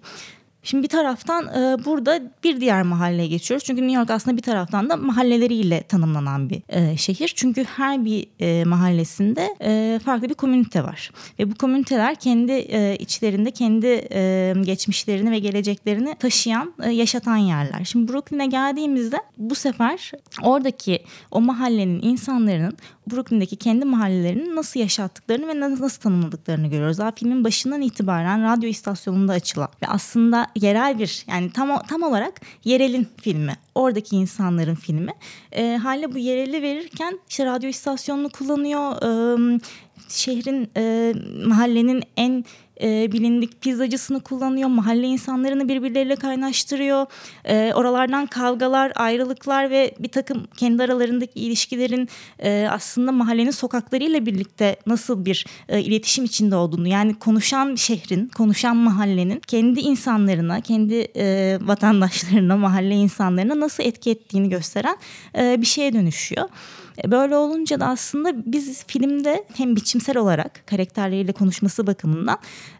[0.67, 3.65] Şimdi bir taraftan e, burada bir diğer mahalleye geçiyoruz.
[3.65, 7.33] Çünkü New York aslında bir taraftan da mahalleleriyle tanımlanan bir e, şehir.
[7.35, 11.11] Çünkü her bir e, mahallesinde e, farklı bir komünite var.
[11.39, 17.83] Ve bu komüniteler kendi e, içlerinde kendi e, geçmişlerini ve geleceklerini taşıyan, e, yaşatan yerler.
[17.83, 20.11] Şimdi Brooklyn'e geldiğimizde bu sefer
[20.43, 22.77] oradaki o mahallenin insanların
[23.11, 26.97] Brooklyn'deki kendi mahallelerini nasıl yaşattıklarını ve nasıl tanımladıklarını görüyoruz.
[26.97, 32.41] Daha filmin başından itibaren radyo istasyonunda açılan ve aslında yerel bir yani tam tam olarak
[32.63, 33.53] yerelin filmi.
[33.75, 35.11] Oradaki insanların filmi.
[35.51, 38.91] E, hale bu yereli verirken işte radyo istasyonunu kullanıyor.
[39.03, 39.59] E,
[40.09, 41.13] şehrin e,
[41.45, 42.45] mahallenin en
[42.81, 44.69] e, bilindik pizzacısını kullanıyor.
[44.69, 47.05] Mahalle insanlarını birbirleriyle kaynaştırıyor.
[47.45, 52.09] E, oralardan kavgalar, ayrılıklar ve bir takım kendi aralarındaki ilişkilerin
[52.39, 58.77] e, aslında mahallenin sokaklarıyla birlikte nasıl bir e, iletişim içinde olduğunu yani konuşan şehrin, konuşan
[58.77, 64.97] mahallenin kendi insanlarına, kendi e, vatandaşlarına, mahalle insanlarına nasıl etki ettiğini gösteren
[65.37, 66.49] e, bir şeye dönüşüyor.
[67.03, 72.37] E, böyle olunca da aslında biz filmde hem biçimsel olarak karakterleriyle konuşması bakımından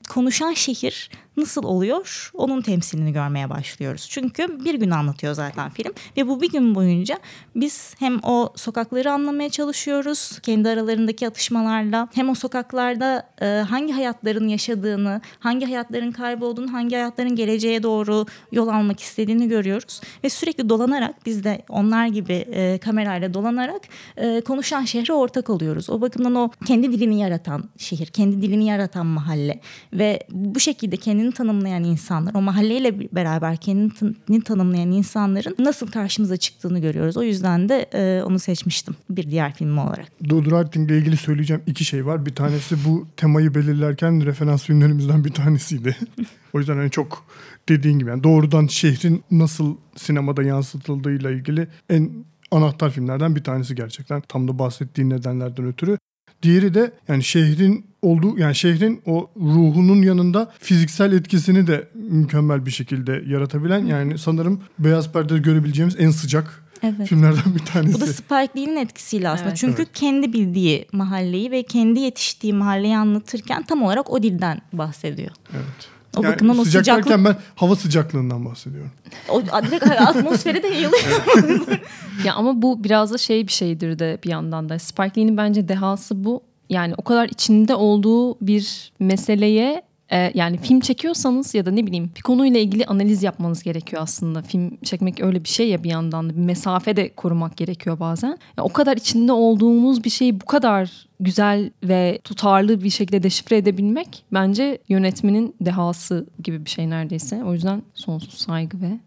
[0.10, 4.08] konuşan şehir nasıl oluyor onun temsilini görmeye başlıyoruz.
[4.10, 7.19] Çünkü bir gün anlatıyor zaten film ve bu bir gün boyunca
[7.56, 14.47] biz hem o sokakları anlamaya çalışıyoruz kendi aralarındaki atışmalarla hem o sokaklarda e, hangi hayatların
[14.47, 21.25] yaşadığını, hangi hayatların kaybolduğunu, hangi hayatların geleceğe doğru yol almak istediğini görüyoruz ve sürekli dolanarak
[21.25, 23.82] biz de onlar gibi e, kamerayla dolanarak
[24.17, 25.89] e, konuşan şehre ortak oluyoruz.
[25.89, 29.59] O bakımdan o kendi dilini yaratan şehir, kendi dilini yaratan mahalle
[29.93, 36.79] ve bu şekilde kendini tanımlayan insanlar, o mahalleyle beraber kendini tanımlayan insanların nasıl karşımıza çıktığını
[36.79, 37.17] görüyoruz.
[37.17, 40.29] O yüzden de e, onu seçmiştim bir diğer film olarak.
[40.29, 42.25] Dodurarting ile ilgili söyleyeceğim iki şey var.
[42.25, 45.97] Bir tanesi bu temayı belirlerken referans filmlerimizden bir tanesiydi.
[46.53, 47.25] o yüzden hani çok
[47.69, 54.21] dediğin gibi yani doğrudan şehrin nasıl sinemada yansıtıldığıyla ilgili en anahtar filmlerden bir tanesi gerçekten.
[54.21, 55.97] Tam da bahsettiğin nedenlerden ötürü.
[56.43, 62.71] Diğeri de yani şehrin olduğu yani şehrin o ruhunun yanında fiziksel etkisini de mükemmel bir
[62.71, 67.07] şekilde yaratabilen yani sanırım Beyaz Perde'de görebileceğimiz en sıcak evet.
[67.07, 67.93] filmlerden bir tanesi.
[67.93, 69.49] Bu da Spike Lee'nin etkisiyle aslında.
[69.49, 69.57] Evet.
[69.57, 69.93] Çünkü Evet.
[69.93, 75.31] kendi bildiği mahalleyi ve kendi yetiştiği mahalleyi anlatırken tam olarak o dilden bahsediyor.
[75.53, 75.96] Evet.
[76.19, 78.91] O Yani bakımdan o sıcak sıcaklık derken ben hava sıcaklığından bahsediyorum.
[79.30, 81.21] o direkt atmosfere de yayılıyor.
[82.25, 84.80] Ya ama bu biraz da şey bir şeydir de bir yandan da.
[84.80, 86.41] Spike Lee'nin bence dehası bu.
[86.69, 92.11] Yani o kadar içinde olduğu bir meseleye e, yani film çekiyorsanız ya da ne bileyim
[92.15, 94.41] bir konuyla ilgili analiz yapmanız gerekiyor aslında.
[94.41, 98.37] Film çekmek öyle bir şey ya bir yandan da bir mesafe de korumak gerekiyor bazen.
[98.57, 103.57] Ya o kadar içinde olduğumuz bir şeyi bu kadar güzel ve tutarlı bir şekilde deşifre
[103.57, 107.43] edebilmek bence yönetmenin dehası gibi bir şey neredeyse.
[107.43, 108.99] O yüzden sonsuz saygı ve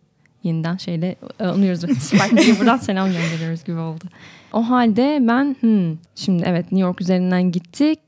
[0.42, 1.80] yeniden şeyle e, anıyoruz.
[2.02, 4.04] Spike buradan selam gönderiyoruz gibi oldu.
[4.52, 8.00] O halde ben hmm, şimdi evet New York üzerinden gittik.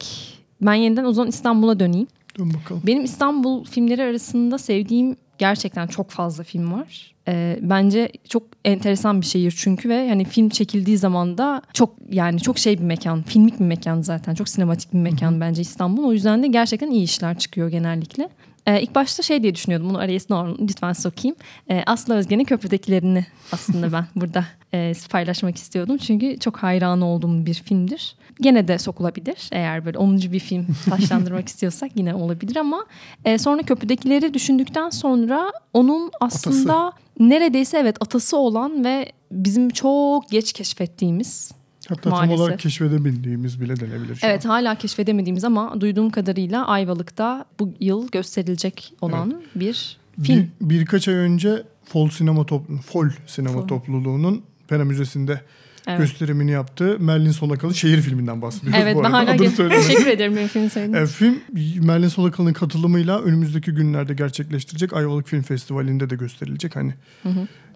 [0.62, 2.06] Ben yeniden o zaman İstanbul'a döneyim.
[2.38, 2.82] Dön bakalım.
[2.86, 7.12] Benim İstanbul filmleri arasında sevdiğim gerçekten çok fazla film var.
[7.28, 12.40] Ee, bence çok enteresan bir şehir çünkü ve hani film çekildiği zaman da çok yani
[12.40, 14.34] çok şey bir mekan, filmik bir mekan zaten.
[14.34, 16.04] Çok sinematik bir mekan bence İstanbul.
[16.04, 18.28] O yüzden de gerçekten iyi işler çıkıyor genellikle.
[18.66, 19.88] Ee, ilk başta şey diye düşünüyordum.
[19.88, 21.36] Bunu araya sor- lütfen sokayım.
[21.70, 25.96] Ee, Aslı Özge'nin Köprüdekilerini aslında ben burada e, paylaşmak istiyordum.
[25.98, 28.14] Çünkü çok hayran olduğum bir filmdir.
[28.42, 29.48] Gene de sokulabilir.
[29.52, 30.16] Eğer böyle 10.
[30.18, 32.86] bir film taşlandırmak istiyorsak yine olabilir ama
[33.24, 40.52] e, sonra Köprüdekileri düşündükten sonra onun aslında neredeyse evet atası olan ve bizim çok geç
[40.52, 41.52] keşfettiğimiz
[41.88, 42.40] Hatta tam Maalesef.
[42.40, 44.50] olarak keşfedebildiğimiz bile denebilir Evet an.
[44.50, 50.50] hala keşfedemediğimiz ama duyduğum kadarıyla Ayvalık'ta bu yıl gösterilecek olan bir film.
[50.60, 53.68] Bir, birkaç ay önce Fol Sinema Toplu Fol Sinema Fol.
[53.68, 55.40] Topluluğu'nun Pera Müzesi'nde
[55.86, 55.98] Evet.
[56.00, 59.16] gösterimini yaptığı Merlin Solakalı şehir filminden bahsediyoruz Evet bu ben arada.
[59.18, 59.88] hala Adını ge- söylemedim.
[59.88, 60.34] teşekkür ederim
[60.70, 61.40] söylediğiniz E, film
[61.86, 66.76] Merlin Solakalı'nın katılımıyla önümüzdeki günlerde gerçekleştirecek Ayvalık Film Festivali'nde de gösterilecek.
[66.76, 66.94] Hani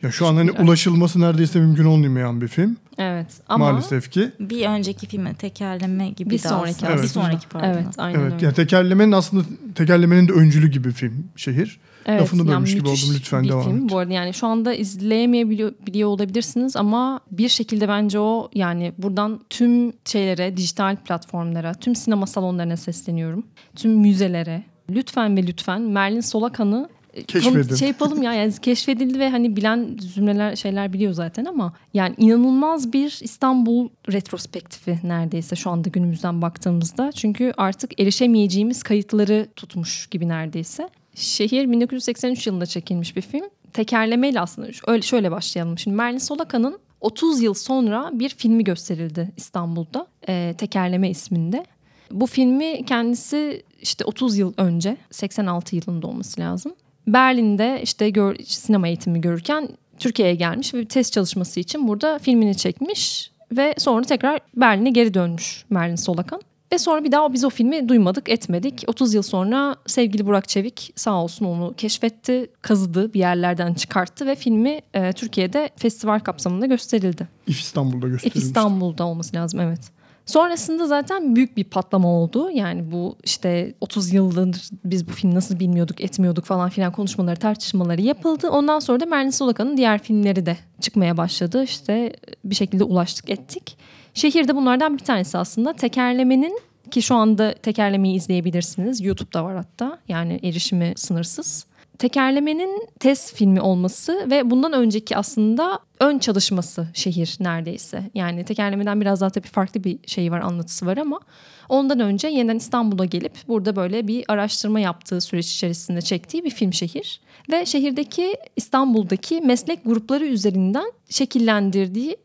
[0.03, 4.31] ya şu an hani ulaşılması neredeyse mümkün olmayan bir film Evet ama maalesef ki.
[4.41, 6.93] Bir önceki filme tekerleme gibi Bir sonraki aslında.
[6.93, 7.03] aslında.
[7.03, 7.69] Bir sonraki pardon.
[7.69, 8.45] evet aynen Evet öyle.
[8.45, 11.79] yani tekerlemenin aslında tekerlemenin de öncülü gibi film şehir.
[12.07, 13.85] Evet, Lafını bölmüş gibi müthiş oldum, lütfen bir devam film.
[13.85, 13.91] et.
[13.91, 19.41] Bu arada yani şu anda izleyemeyebiliyor biliyor olabilirsiniz ama bir şekilde bence o yani buradan
[19.51, 23.47] tüm şeylere, dijital platformlara, tüm sinema salonlarına sesleniyorum.
[23.77, 24.63] Tüm müzelere.
[24.91, 27.75] Lütfen ve lütfen Merlin Solakan'ı e, Keşfedin.
[27.75, 32.93] Şey yapalım ya yani keşfedildi ve hani bilen zümreler şeyler biliyor zaten ama yani inanılmaz
[32.93, 37.13] bir İstanbul retrospektifi neredeyse şu anda günümüzden baktığımızda.
[37.13, 40.89] Çünkü artık erişemeyeceğimiz kayıtları tutmuş gibi neredeyse.
[41.17, 43.45] Şehir 1983 yılında çekilmiş bir film.
[43.73, 45.79] Tekerlemeyle aslında öyle şöyle başlayalım.
[45.79, 50.07] Şimdi Merlin Solaka'nın 30 yıl sonra bir filmi gösterildi İstanbul'da.
[50.29, 51.65] Ee, Tekerleme isminde.
[52.11, 56.73] Bu filmi kendisi işte 30 yıl önce 86 yılında olması lazım.
[57.07, 62.57] Berlin'de işte gör, sinema eğitimi görürken Türkiye'ye gelmiş ve bir test çalışması için burada filmini
[62.57, 66.41] çekmiş ve sonra tekrar Berlin'e geri dönmüş Merlin Solakan.
[66.73, 68.85] Ve sonra bir daha biz o filmi duymadık, etmedik.
[68.87, 74.35] 30 yıl sonra sevgili Burak Çevik sağ olsun onu keşfetti, kazıdı, bir yerlerden çıkarttı ve
[74.35, 77.29] filmi e, Türkiye'de festival kapsamında gösterildi.
[77.47, 78.45] İF İstanbul'da İF gösterilmiş.
[78.45, 79.97] İstanbul'da olması lazım evet.
[80.27, 82.51] Sonrasında zaten büyük bir patlama oldu.
[82.51, 88.01] Yani bu işte 30 yıldır biz bu filmi nasıl bilmiyorduk, etmiyorduk falan filan konuşmaları, tartışmaları
[88.01, 88.51] yapıldı.
[88.51, 91.65] Ondan sonra da Merlin Solakan'ın diğer filmleri de çıkmaya başladı.
[91.65, 92.13] İşte
[92.45, 93.77] bir şekilde ulaştık ettik.
[94.17, 99.01] Şehirde bunlardan bir tanesi aslında tekerlemenin ki şu anda tekerlemeyi izleyebilirsiniz.
[99.01, 99.99] YouTube'da var hatta.
[100.09, 101.67] Yani erişimi sınırsız.
[101.99, 108.11] Tekerlemenin test filmi olması ve bundan önceki aslında ön çalışması şehir neredeyse.
[108.15, 111.21] Yani tekerlemeden biraz daha tabii farklı bir şey var, anlatısı var ama
[111.69, 116.73] ondan önce yeniden İstanbul'a gelip burada böyle bir araştırma yaptığı süreç içerisinde çektiği bir film
[116.73, 117.21] şehir.
[117.51, 122.17] Ve şehirdeki İstanbul'daki meslek grupları üzerinden şekillendirdiği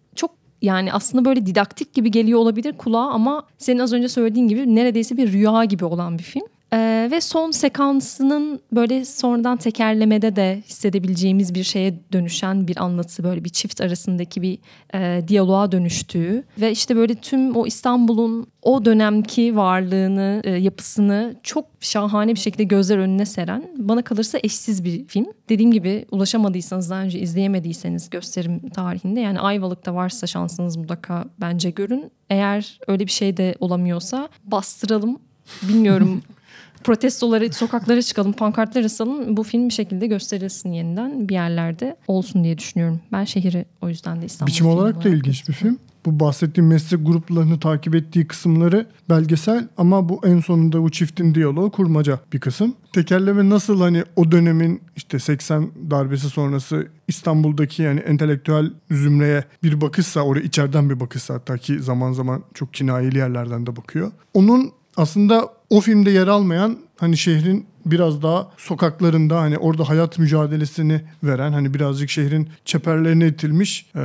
[0.62, 5.18] yani aslında böyle didaktik gibi geliyor olabilir kulağa ama senin az önce söylediğin gibi neredeyse
[5.18, 6.48] bir rüya gibi olan bir film.
[6.74, 13.44] Ee, ve son sekansının böyle sonradan tekerlemede de hissedebileceğimiz bir şeye dönüşen bir anlatı böyle
[13.44, 14.60] bir çift arasındaki bir
[14.94, 21.66] e, diyaloğa dönüştüğü ve işte böyle tüm o İstanbul'un o dönemki varlığını, e, yapısını çok
[21.80, 25.28] şahane bir şekilde gözler önüne seren bana kalırsa eşsiz bir film.
[25.50, 32.12] Dediğim gibi ulaşamadıysanız daha önce izleyemediyseniz gösterim tarihinde yani Ayvalık'ta varsa şansınız mutlaka bence görün.
[32.30, 35.20] Eğer öyle bir şey de olamıyorsa bastıralım.
[35.64, 36.22] Bilmiyorum
[36.84, 39.38] protestoları sokaklara çıkalım, pankartlar asalım.
[39.38, 43.02] Bu film bir şekilde gösterilsin yeniden bir yerlerde olsun diye düşünüyorum.
[43.12, 45.80] Ben şehri o yüzden de İstanbul Biçim olarak da ilginç bir film.
[46.06, 51.72] Bu bahsettiğim meslek gruplarını takip ettiği kısımları belgesel ama bu en sonunda bu çiftin diyaloğu
[51.72, 52.76] kurmaca bir kısım.
[52.94, 60.22] Tekerleme nasıl hani o dönemin işte 80 darbesi sonrası İstanbul'daki yani entelektüel zümreye bir bakışsa
[60.22, 64.12] oraya içeriden bir bakışsa hatta ki zaman zaman çok kinayeli yerlerden de bakıyor.
[64.34, 71.02] Onun aslında o filmde yer almayan hani şehrin biraz daha sokaklarında hani orada hayat mücadelesini
[71.24, 74.00] veren hani birazcık şehrin çeperlerine itilmiş e,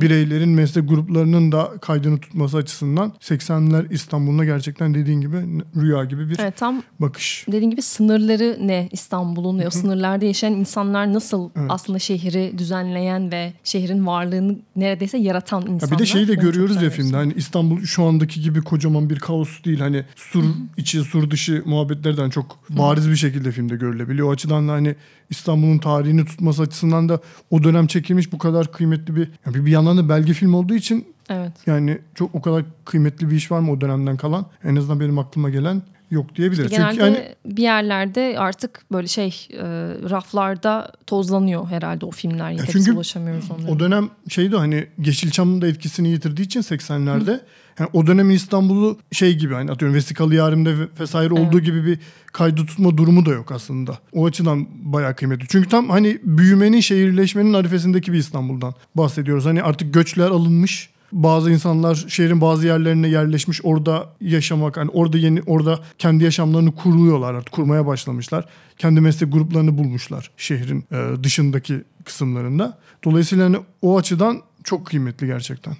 [0.00, 5.36] bireylerin meslek gruplarının da kaydını tutması açısından 80'ler İstanbul'una gerçekten dediğin gibi
[5.76, 7.44] rüya gibi bir Evet tam bakış.
[7.48, 11.66] dediğin gibi sınırları ne İstanbul'un ve o sınırlarda yaşayan insanlar nasıl Evet.
[11.70, 15.94] aslında şehri düzenleyen ve şehrin varlığını neredeyse yaratan Ya insanlar.
[15.94, 19.18] bir de şeyi de Onu görüyoruz ya filmde hani İstanbul şu andaki gibi kocaman bir
[19.18, 20.44] kaos değil hani sur
[20.76, 24.28] içi sur dışı muhabbetlerden çok bariz bir şekilde filmde görülebiliyor.
[24.28, 24.94] O açıdan da hani
[25.30, 29.70] İstanbul'un tarihini tutması açısından da o dönem çekilmiş bu kadar kıymetli bir ya bir, bir
[29.70, 31.52] yandan da belge film olduğu için Evet.
[31.66, 34.46] yani çok o kadar kıymetli bir iş var mı o dönemden kalan?
[34.64, 36.70] En azından benim aklıma gelen yok diyebiliriz.
[36.70, 39.62] Genelde Çünkü yani bir yerlerde artık böyle şey e,
[40.10, 42.50] raflarda tozlanıyor herhalde o filmler.
[42.50, 43.72] Ya çünkü ulaşamıyoruz onlara.
[43.72, 47.40] O dönem şeydi hani Yeşilçam'ın da etkisini yitirdiği için 80'lerde
[47.78, 51.98] yani o dönemin İstanbul'u şey gibi hani atıyorum Vesikalı Yarim'de ve- vesaire olduğu gibi bir
[52.32, 53.98] kaydı tutma durumu da yok aslında.
[54.12, 55.46] O açıdan bayağı kıymetli.
[55.48, 59.44] Çünkü tam hani büyümenin, şehirleşmenin arifesindeki bir İstanbul'dan bahsediyoruz.
[59.46, 60.90] Hani artık göçler alınmış.
[61.12, 67.34] Bazı insanlar şehrin bazı yerlerine yerleşmiş, orada yaşamak, hani orada yeni orada kendi yaşamlarını kuruyorlar
[67.34, 68.44] artık, kurmaya başlamışlar.
[68.78, 72.78] Kendi meslek gruplarını bulmuşlar şehrin e, dışındaki kısımlarında.
[73.04, 75.76] Dolayısıyla hani o açıdan çok kıymetli gerçekten.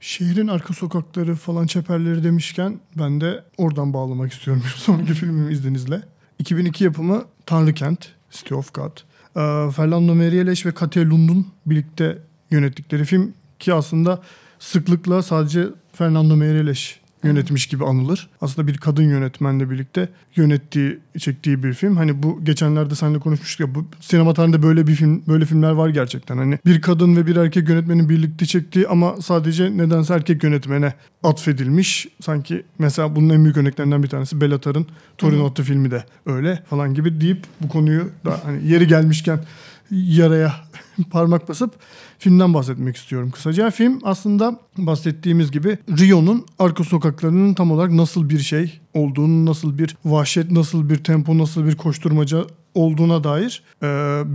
[0.00, 6.02] Şehrin arka sokakları falan çeperleri demişken ben de oradan bağlamak istiyorum sonraki filmimi izninizle.
[6.38, 8.92] 2002 yapımı Tanrı Kent, City of God.
[9.36, 12.18] Ee, Fernando Meirelles ve Katia Lund'un birlikte
[12.50, 14.22] yönettikleri film ki aslında
[14.58, 18.28] sıklıkla sadece Fernando Meirelles yönetmiş gibi anılır.
[18.40, 21.96] Aslında bir kadın yönetmenle birlikte yönettiği, çektiği bir film.
[21.96, 25.88] Hani bu geçenlerde seninle konuşmuştuk ya bu sinema tarihinde böyle bir film, böyle filmler var
[25.88, 26.38] gerçekten.
[26.38, 32.08] Hani bir kadın ve bir erkek yönetmenin birlikte çektiği ama sadece nedense erkek yönetmene atfedilmiş.
[32.20, 34.86] Sanki mesela bunun en büyük örneklerinden bir tanesi Bellatar'ın
[35.18, 39.40] Torino Attı filmi de öyle falan gibi deyip bu konuyu da hani yeri gelmişken
[39.90, 40.54] yaraya
[41.10, 41.74] parmak basıp
[42.18, 43.70] filmden bahsetmek istiyorum kısaca.
[43.70, 49.96] Film aslında bahsettiğimiz gibi Rio'nun arka sokaklarının tam olarak nasıl bir şey olduğunu, nasıl bir
[50.04, 53.86] vahşet, nasıl bir tempo, nasıl bir koşturmaca olduğuna dair e,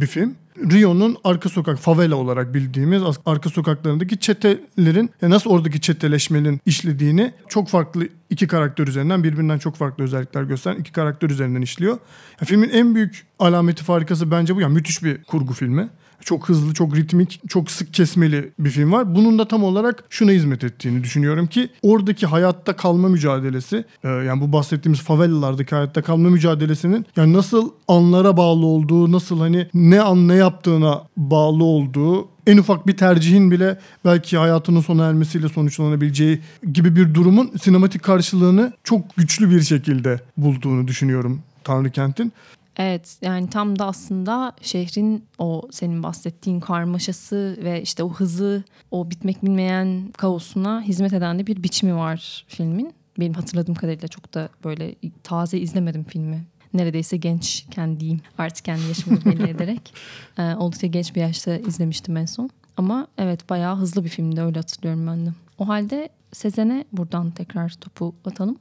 [0.02, 0.36] bir film.
[0.72, 7.68] Rio'nun arka sokak, favela olarak bildiğimiz arka sokaklarındaki çetelerin e, nasıl oradaki çeteleşmenin işlediğini çok
[7.68, 11.98] farklı iki karakter üzerinden birbirinden çok farklı özellikler gösteren iki karakter üzerinden işliyor.
[12.42, 14.62] Ya, filmin en büyük alameti farikası bence bu.
[14.62, 15.90] Yani müthiş bir kurgu filmi.
[16.22, 19.16] Çok hızlı, çok ritmik, çok sık kesmeli bir film var.
[19.16, 24.42] Bunun da tam olarak şuna hizmet ettiğini düşünüyorum ki oradaki hayatta kalma mücadelesi, e, yani
[24.42, 30.28] bu bahsettiğimiz favelalardaki hayatta kalma mücadelesinin yani nasıl anlara bağlı olduğu, nasıl hani ne an
[30.28, 36.40] ne yaptığına bağlı olduğu, en ufak bir tercihin bile belki hayatının sona ermesiyle sonuçlanabileceği
[36.74, 42.34] gibi bir durumun sinematik karşılığını çok güçlü bir şekilde bulduğunu düşünüyorum Tanrı Kent'in.
[42.82, 49.10] Evet yani tam da aslında şehrin o senin bahsettiğin karmaşası ve işte o hızı o
[49.10, 52.94] bitmek bilmeyen kaosuna hizmet eden de bir biçimi var filmin.
[53.20, 56.44] Benim hatırladığım kadarıyla çok da böyle taze izlemedim filmi.
[56.74, 59.94] Neredeyse gençken diyeyim artık kendi yaşımı belli ederek.
[60.38, 62.50] Ee, oldukça genç bir yaşta izlemiştim en son.
[62.78, 65.30] Ama evet bayağı hızlı bir filmdi öyle hatırlıyorum ben de.
[65.58, 68.58] O halde Sezen'e buradan tekrar topu atalım.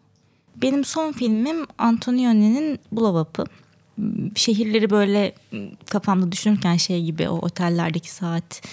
[0.62, 3.46] Benim son filmim Antonioni'nin Blow-Up'ı.
[4.34, 5.32] Şehirleri böyle
[5.90, 8.70] kafamda düşünürken şey gibi o otellerdeki saatler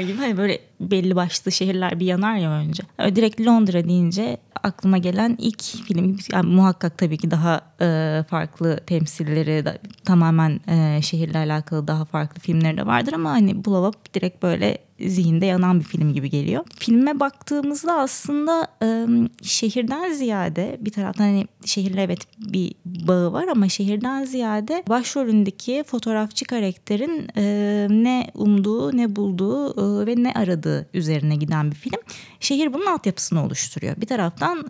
[0.06, 2.82] gibi hani böyle belli başlı şehirler bir yanar ya önce.
[3.14, 9.64] Direkt Londra deyince aklıma gelen ilk film yani muhakkak tabii ki daha e, farklı temsilleri
[9.64, 14.78] da, tamamen e, şehirle alakalı daha farklı filmleri de vardır ama hani Up direkt böyle
[15.00, 16.64] zihinde yanan bir film gibi geliyor.
[16.78, 19.06] Filme baktığımızda aslında e,
[19.42, 26.44] şehirden ziyade bir taraftan hani şehirle evet bir bağı var ama şehirden ziyade başrolündeki fotoğrafçı
[26.44, 32.00] karakterin e, ne umduğu, ne bulduğu e, ve ne aradığı üzerine giden bir film.
[32.40, 33.96] Şehir bunun altyapısını oluşturuyor.
[33.96, 34.68] Bir taraftan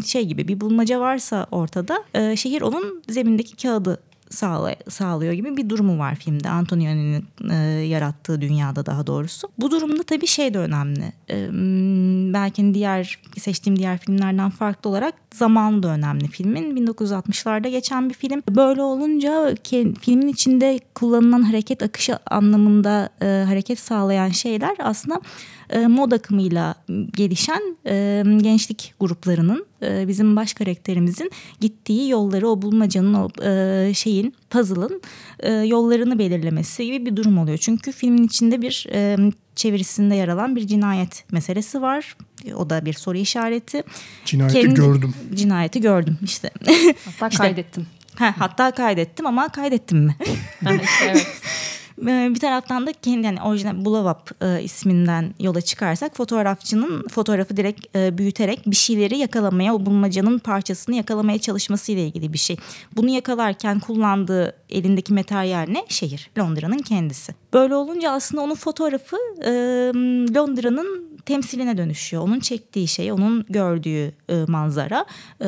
[0.00, 2.04] şey gibi bir bulmaca varsa ortada
[2.36, 6.50] şehir onun zemindeki kağıdı sağla, sağlıyor gibi bir durumu var filmde.
[6.50, 7.54] Antonioni'nin e,
[7.86, 9.48] yarattığı dünyada daha doğrusu.
[9.58, 11.12] Bu durumda tabii şey de önemli.
[11.30, 11.48] E,
[12.32, 16.86] belki diğer seçtiğim diğer filmlerden farklı olarak zaman da önemli filmin.
[16.86, 18.42] 1960'larda geçen bir film.
[18.50, 19.54] Böyle olunca
[20.00, 25.20] filmin içinde kullanılan hareket akışı anlamında e, hareket sağlayan şeyler aslında
[25.70, 26.74] e, mod akımıyla
[27.16, 34.34] gelişen e, gençlik gruplarının e, bizim baş karakterimizin gittiği yolları o bulmacanın o e, şeyin
[34.50, 35.02] puzzle'ın
[35.40, 37.58] e, yollarını belirlemesi gibi bir durum oluyor.
[37.58, 39.16] Çünkü filmin içinde bir e,
[39.56, 42.16] çevirisinde yer alan bir cinayet meselesi var.
[42.56, 43.82] O da bir soru işareti.
[44.24, 45.14] Cinayeti Kendi- gördüm.
[45.34, 46.50] Cinayeti gördüm işte.
[47.04, 47.86] Hatta İşte- kaydettim.
[48.14, 50.16] Ha, hatta kaydettim ama kaydettim mi?
[50.62, 51.26] İşte evet.
[52.02, 57.96] Ee, bir taraftan da kendi yani orijinal Bulavap e, isminden yola çıkarsak fotoğrafçının fotoğrafı direkt
[57.96, 62.56] e, büyüterek bir şeyleri yakalamaya, o bulmacanın parçasını yakalamaya çalışmasıyla ilgili bir şey.
[62.96, 65.84] Bunu yakalarken kullandığı elindeki materyal ne?
[65.88, 66.30] Şehir.
[66.38, 67.34] Londra'nın kendisi.
[67.52, 69.50] Böyle olunca aslında onun fotoğrafı e,
[70.34, 72.22] Londra'nın temsiline dönüşüyor.
[72.22, 75.06] Onun çektiği şey, onun gördüğü e, manzara.
[75.40, 75.46] E,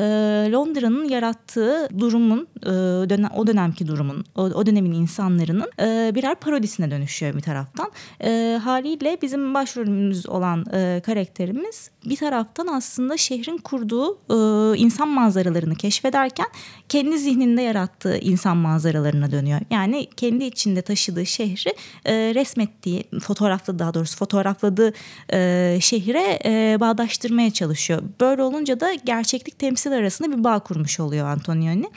[0.51, 2.69] Londra'nın yarattığı durumun, e,
[3.09, 7.91] dönem, o dönemki durumun, o, o dönemin insanların e, birer parodisine dönüşüyor bir taraftan.
[8.23, 15.75] E, haliyle bizim başrolümüz olan e, karakterimiz bir taraftan aslında şehrin kurduğu e, insan manzaralarını
[15.75, 16.47] keşfederken
[16.89, 19.59] kendi zihninde yarattığı insan manzaralarına dönüyor.
[19.69, 21.73] Yani kendi içinde taşıdığı şehri
[22.05, 24.93] e, resmettiği, fotoğrafladığı daha doğrusu fotoğrafladığı
[25.33, 28.03] e, şehre e, bağdaştırmaya çalışıyor.
[28.21, 31.89] Böyle olunca da gerçeklik temsil arasında bir bağ kurmuş oluyor Antonioni.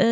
[0.00, 0.06] E,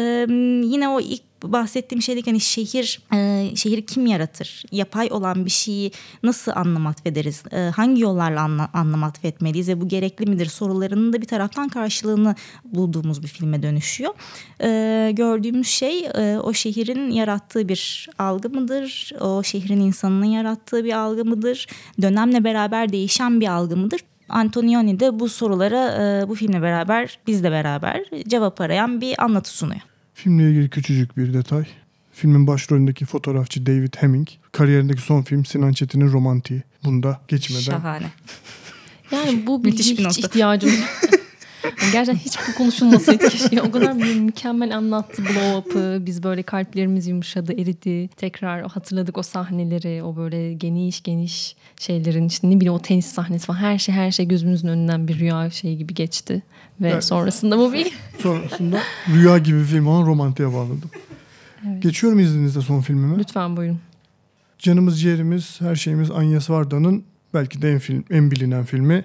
[0.66, 4.64] yine o ilk bahsettiğim şeydeki hani şehir e, şehri kim yaratır?
[4.72, 5.90] Yapay olan bir şeyi
[6.22, 7.42] nasıl anlam atfederiz?
[7.52, 12.34] E, hangi yollarla anla, anlam atfetmeliyiz ve bu gerekli midir sorularının da bir taraftan karşılığını
[12.64, 14.14] bulduğumuz bir filme dönüşüyor.
[14.62, 19.12] E, gördüğümüz şey e, o şehrin yarattığı bir algı mıdır?
[19.20, 21.66] O şehrin insanının yarattığı bir algı mıdır?
[22.02, 24.00] Dönemle beraber değişen bir algı mıdır?
[24.28, 29.95] Antonioni de bu sorulara e, bu filmle beraber bizle beraber cevap arayan bir anlatı sunuyor.
[30.16, 31.64] Filmle ilgili küçücük bir detay.
[32.12, 36.62] Filmin başrolündeki fotoğrafçı David Hemming, kariyerindeki son film Sinan Çetin'in Romantiği.
[36.84, 38.10] Bunda geçmeden Şahane.
[39.10, 40.80] Yani bu bir hiç ihtiyacımız
[41.82, 43.62] Yani Gerçekten hiç bu konuşulmasaydı keşke.
[43.62, 46.02] O kadar mü- mükemmel anlattı blow up'ı.
[46.06, 48.08] Biz böyle kalplerimiz yumuşadı, eridi.
[48.08, 50.02] Tekrar hatırladık o sahneleri.
[50.02, 53.58] O böyle geniş geniş şeylerin işte ne bileyim o tenis sahnesi falan.
[53.58, 56.42] Her şey her şey gözümüzün önünden bir rüya şeyi gibi geçti.
[56.80, 57.04] Ve Evet.
[57.04, 58.78] sonrasında bu bir sonrasında
[59.14, 60.90] rüya gibi film olan Romantik'e bağladım.
[61.80, 63.18] Geçiyorum izninizle son filmime.
[63.18, 63.78] lütfen buyurun.
[64.58, 67.04] Canımız ciğerimiz, her şeyimiz Agnes Varda'nın
[67.34, 69.04] belki de en, film, en bilinen filmi.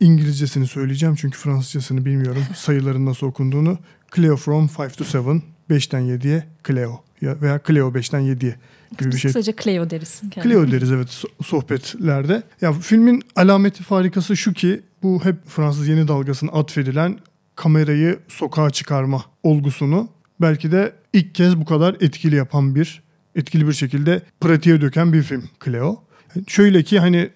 [0.00, 2.44] İngilizcesini söyleyeceğim çünkü Fransızcasını bilmiyorum.
[2.56, 3.78] Sayıların nasıl okunduğunu.
[4.16, 8.56] Cleo from 5 to 7, 5'ten 7'ye Cleo ya veya Cleo 5'ten 7'ye
[8.98, 9.32] gibi bir şey.
[9.32, 10.20] kısaca Cleo deriz.
[10.30, 10.52] kendine.
[10.52, 12.42] Cleo deriz evet so- sohbetlerde.
[12.60, 17.18] Ya filmin alameti farikası şu ki bu hep Fransız yeni dalgasına atfedilen
[17.56, 20.08] kamerayı sokağa çıkarma olgusunu
[20.40, 23.02] belki de ilk kez bu kadar etkili yapan bir
[23.34, 26.02] etkili bir şekilde pratiğe döken bir film Cleo.
[26.46, 27.30] Şöyle ki hani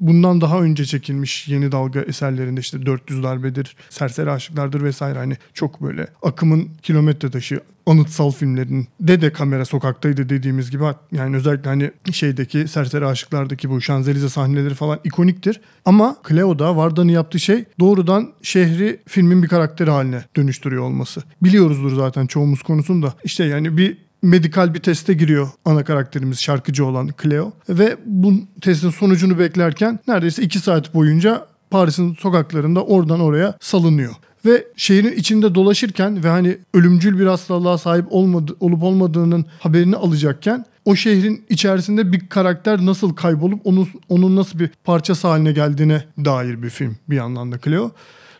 [0.00, 5.82] bundan daha önce çekilmiş yeni dalga eserlerinde işte 400 darbedir, serseri aşıklardır vesaire hani çok
[5.82, 11.90] böyle akımın kilometre taşı anıtsal filmlerin de de kamera sokaktaydı dediğimiz gibi yani özellikle hani
[12.12, 15.60] şeydeki serseri aşıklardaki bu Şanzelize sahneleri falan ikoniktir.
[15.84, 21.22] Ama Cleo'da Varda'nın yaptığı şey doğrudan şehri filmin bir karakteri haline dönüştürüyor olması.
[21.42, 23.14] Biliyoruzdur zaten çoğumuz konusunda.
[23.24, 27.52] İşte yani bir medikal bir teste giriyor ana karakterimiz şarkıcı olan Cleo.
[27.68, 34.14] Ve bu testin sonucunu beklerken neredeyse iki saat boyunca Paris'in sokaklarında oradan oraya salınıyor.
[34.46, 40.64] Ve şehrin içinde dolaşırken ve hani ölümcül bir hastalığa sahip olmadı, olup olmadığının haberini alacakken
[40.84, 46.62] o şehrin içerisinde bir karakter nasıl kaybolup onun, onun nasıl bir parçası haline geldiğine dair
[46.62, 47.90] bir film bir yandan da Cleo.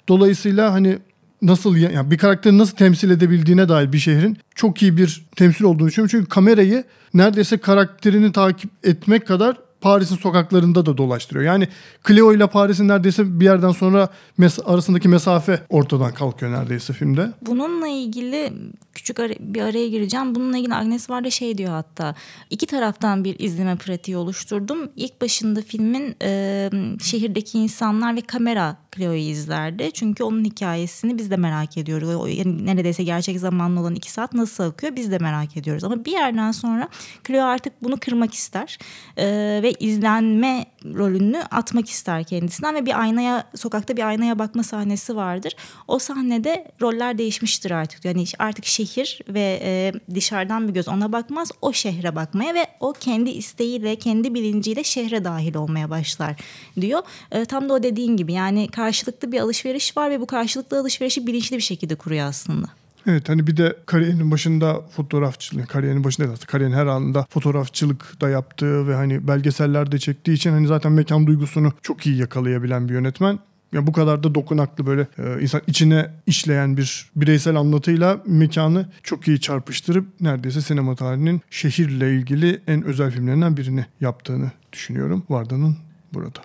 [0.08, 0.98] Dolayısıyla hani
[1.42, 5.64] nasıl ya- yani bir karakteri nasıl temsil edebildiğine dair bir şehrin çok iyi bir temsil
[5.64, 6.10] olduğunu düşünüyorum.
[6.18, 6.84] Çünkü kamerayı
[7.14, 9.56] neredeyse karakterini takip etmek kadar
[9.86, 11.44] Paris'in sokaklarında da dolaştırıyor.
[11.44, 11.68] Yani
[12.08, 14.08] Cleo ile Paris'in neredeyse bir yerden sonra
[14.40, 17.32] mes- arasındaki mesafe ortadan kalkıyor neredeyse filmde.
[17.42, 18.52] Bununla ilgili
[18.94, 20.34] küçük ara- bir araya gireceğim.
[20.34, 22.14] Bununla ilgili Agnes var da şey diyor hatta.
[22.50, 24.78] iki taraftan bir izleme pratiği oluşturdum.
[24.96, 26.70] İlk başında filmin e,
[27.02, 29.90] şehirdeki insanlar ve kamera Cleo'yu izlerdi.
[29.94, 32.08] Çünkü onun hikayesini biz de merak ediyoruz.
[32.38, 35.84] Yani neredeyse gerçek zamanlı olan iki saat nasıl akıyor biz de merak ediyoruz.
[35.84, 36.88] Ama bir yerden sonra
[37.26, 38.78] Cleo artık bunu kırmak ister.
[39.16, 39.26] E,
[39.62, 45.56] ve izlenme rolünü atmak ister kendisinden ve bir aynaya sokakta bir aynaya bakma sahnesi vardır.
[45.88, 48.04] O sahnede roller değişmiştir artık.
[48.04, 51.50] Yani artık şehir ve e, dışarıdan bir göz ona bakmaz.
[51.62, 56.36] O şehre bakmaya ve o kendi isteğiyle, kendi bilinciyle şehre dahil olmaya başlar
[56.80, 57.02] diyor.
[57.32, 61.26] E, tam da o dediğin gibi yani karşılıklı bir alışveriş var ve bu karşılıklı alışverişi
[61.26, 62.85] bilinçli bir şekilde kuruyor aslında.
[63.06, 68.28] Evet hani bir de kariyerinin başında fotoğrafçılık, kariyerinin başında aslında kariyerin her anında fotoğrafçılık da
[68.28, 72.94] yaptığı ve hani belgeseller de çektiği için hani zaten mekan duygusunu çok iyi yakalayabilen bir
[72.94, 73.38] yönetmen.
[73.72, 79.28] Ya bu kadar da dokunaklı böyle e, insan içine işleyen bir bireysel anlatıyla mekanı çok
[79.28, 85.76] iyi çarpıştırıp neredeyse sinema tarihinin şehirle ilgili en özel filmlerinden birini yaptığını düşünüyorum Varda'nın
[86.14, 86.40] burada.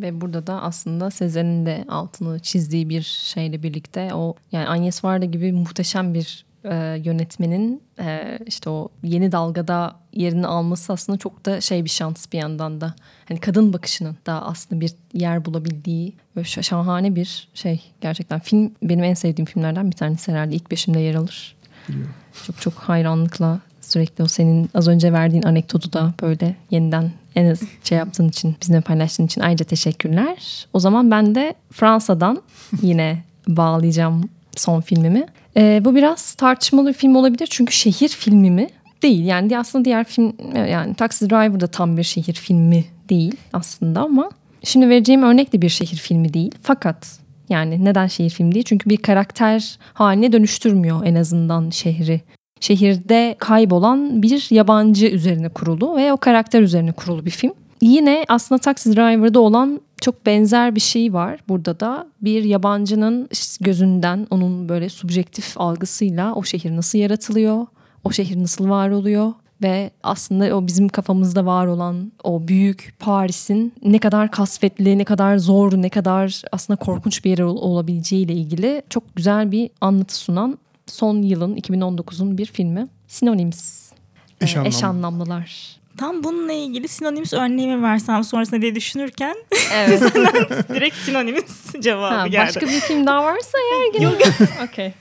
[0.00, 5.24] Ve burada da aslında Sezen'in de altını çizdiği bir şeyle birlikte o yani Agnes Varda
[5.24, 11.60] gibi muhteşem bir e, yönetmenin e, işte o yeni dalgada yerini alması aslında çok da
[11.60, 12.94] şey bir şans bir yandan da.
[13.28, 18.40] Hani kadın bakışının da aslında bir yer bulabildiği böyle şa- şahane bir şey gerçekten.
[18.40, 21.56] Film benim en sevdiğim filmlerden bir tanesi herhalde ilk beşimde yer alır.
[21.88, 22.14] Biliyorum.
[22.46, 27.62] Çok çok hayranlıkla sürekli o senin az önce verdiğin anekdotu da böyle yeniden en az
[27.84, 30.66] şey yaptığın için, bizimle paylaştığın için ayrıca teşekkürler.
[30.72, 32.42] O zaman ben de Fransa'dan
[32.82, 35.26] yine bağlayacağım son filmimi.
[35.56, 38.68] Ee, bu biraz tartışmalı bir film olabilir çünkü şehir filmi mi?
[39.02, 44.00] Değil yani aslında diğer film yani Taxi Driver da tam bir şehir filmi değil aslında
[44.00, 44.30] ama
[44.62, 46.52] şimdi vereceğim örnek de bir şehir filmi değil.
[46.62, 47.18] Fakat
[47.48, 48.64] yani neden şehir filmi değil?
[48.68, 52.20] Çünkü bir karakter haline dönüştürmüyor en azından şehri.
[52.60, 57.52] Şehirde kaybolan bir yabancı üzerine kurulu ve o karakter üzerine kurulu bir film.
[57.82, 62.06] Yine aslında Taxi Driver'da olan çok benzer bir şey var burada da.
[62.20, 63.28] Bir yabancının
[63.60, 67.66] gözünden onun böyle subjektif algısıyla o şehir nasıl yaratılıyor,
[68.04, 69.32] o şehir nasıl var oluyor
[69.62, 75.38] ve aslında o bizim kafamızda var olan o büyük Paris'in ne kadar kasvetli, ne kadar
[75.38, 80.58] zor, ne kadar aslında korkunç bir yer ol- olabileceğiyle ilgili çok güzel bir anlatı sunan
[80.86, 82.86] son yılın 2019'un bir filmi.
[83.08, 83.92] Synonyms.
[84.40, 84.68] Eş Ee, anlamlı.
[84.76, 85.76] eş anlamlılar.
[85.96, 89.36] Tam bununla ilgili sinonims örneğimi versem sonrasında diye düşünürken
[89.74, 90.00] Evet.
[90.68, 92.46] direkt sinonims cevabı Ha, geldi.
[92.46, 94.32] başka bir film daha varsa eğer gene.
[94.68, 94.92] Okey.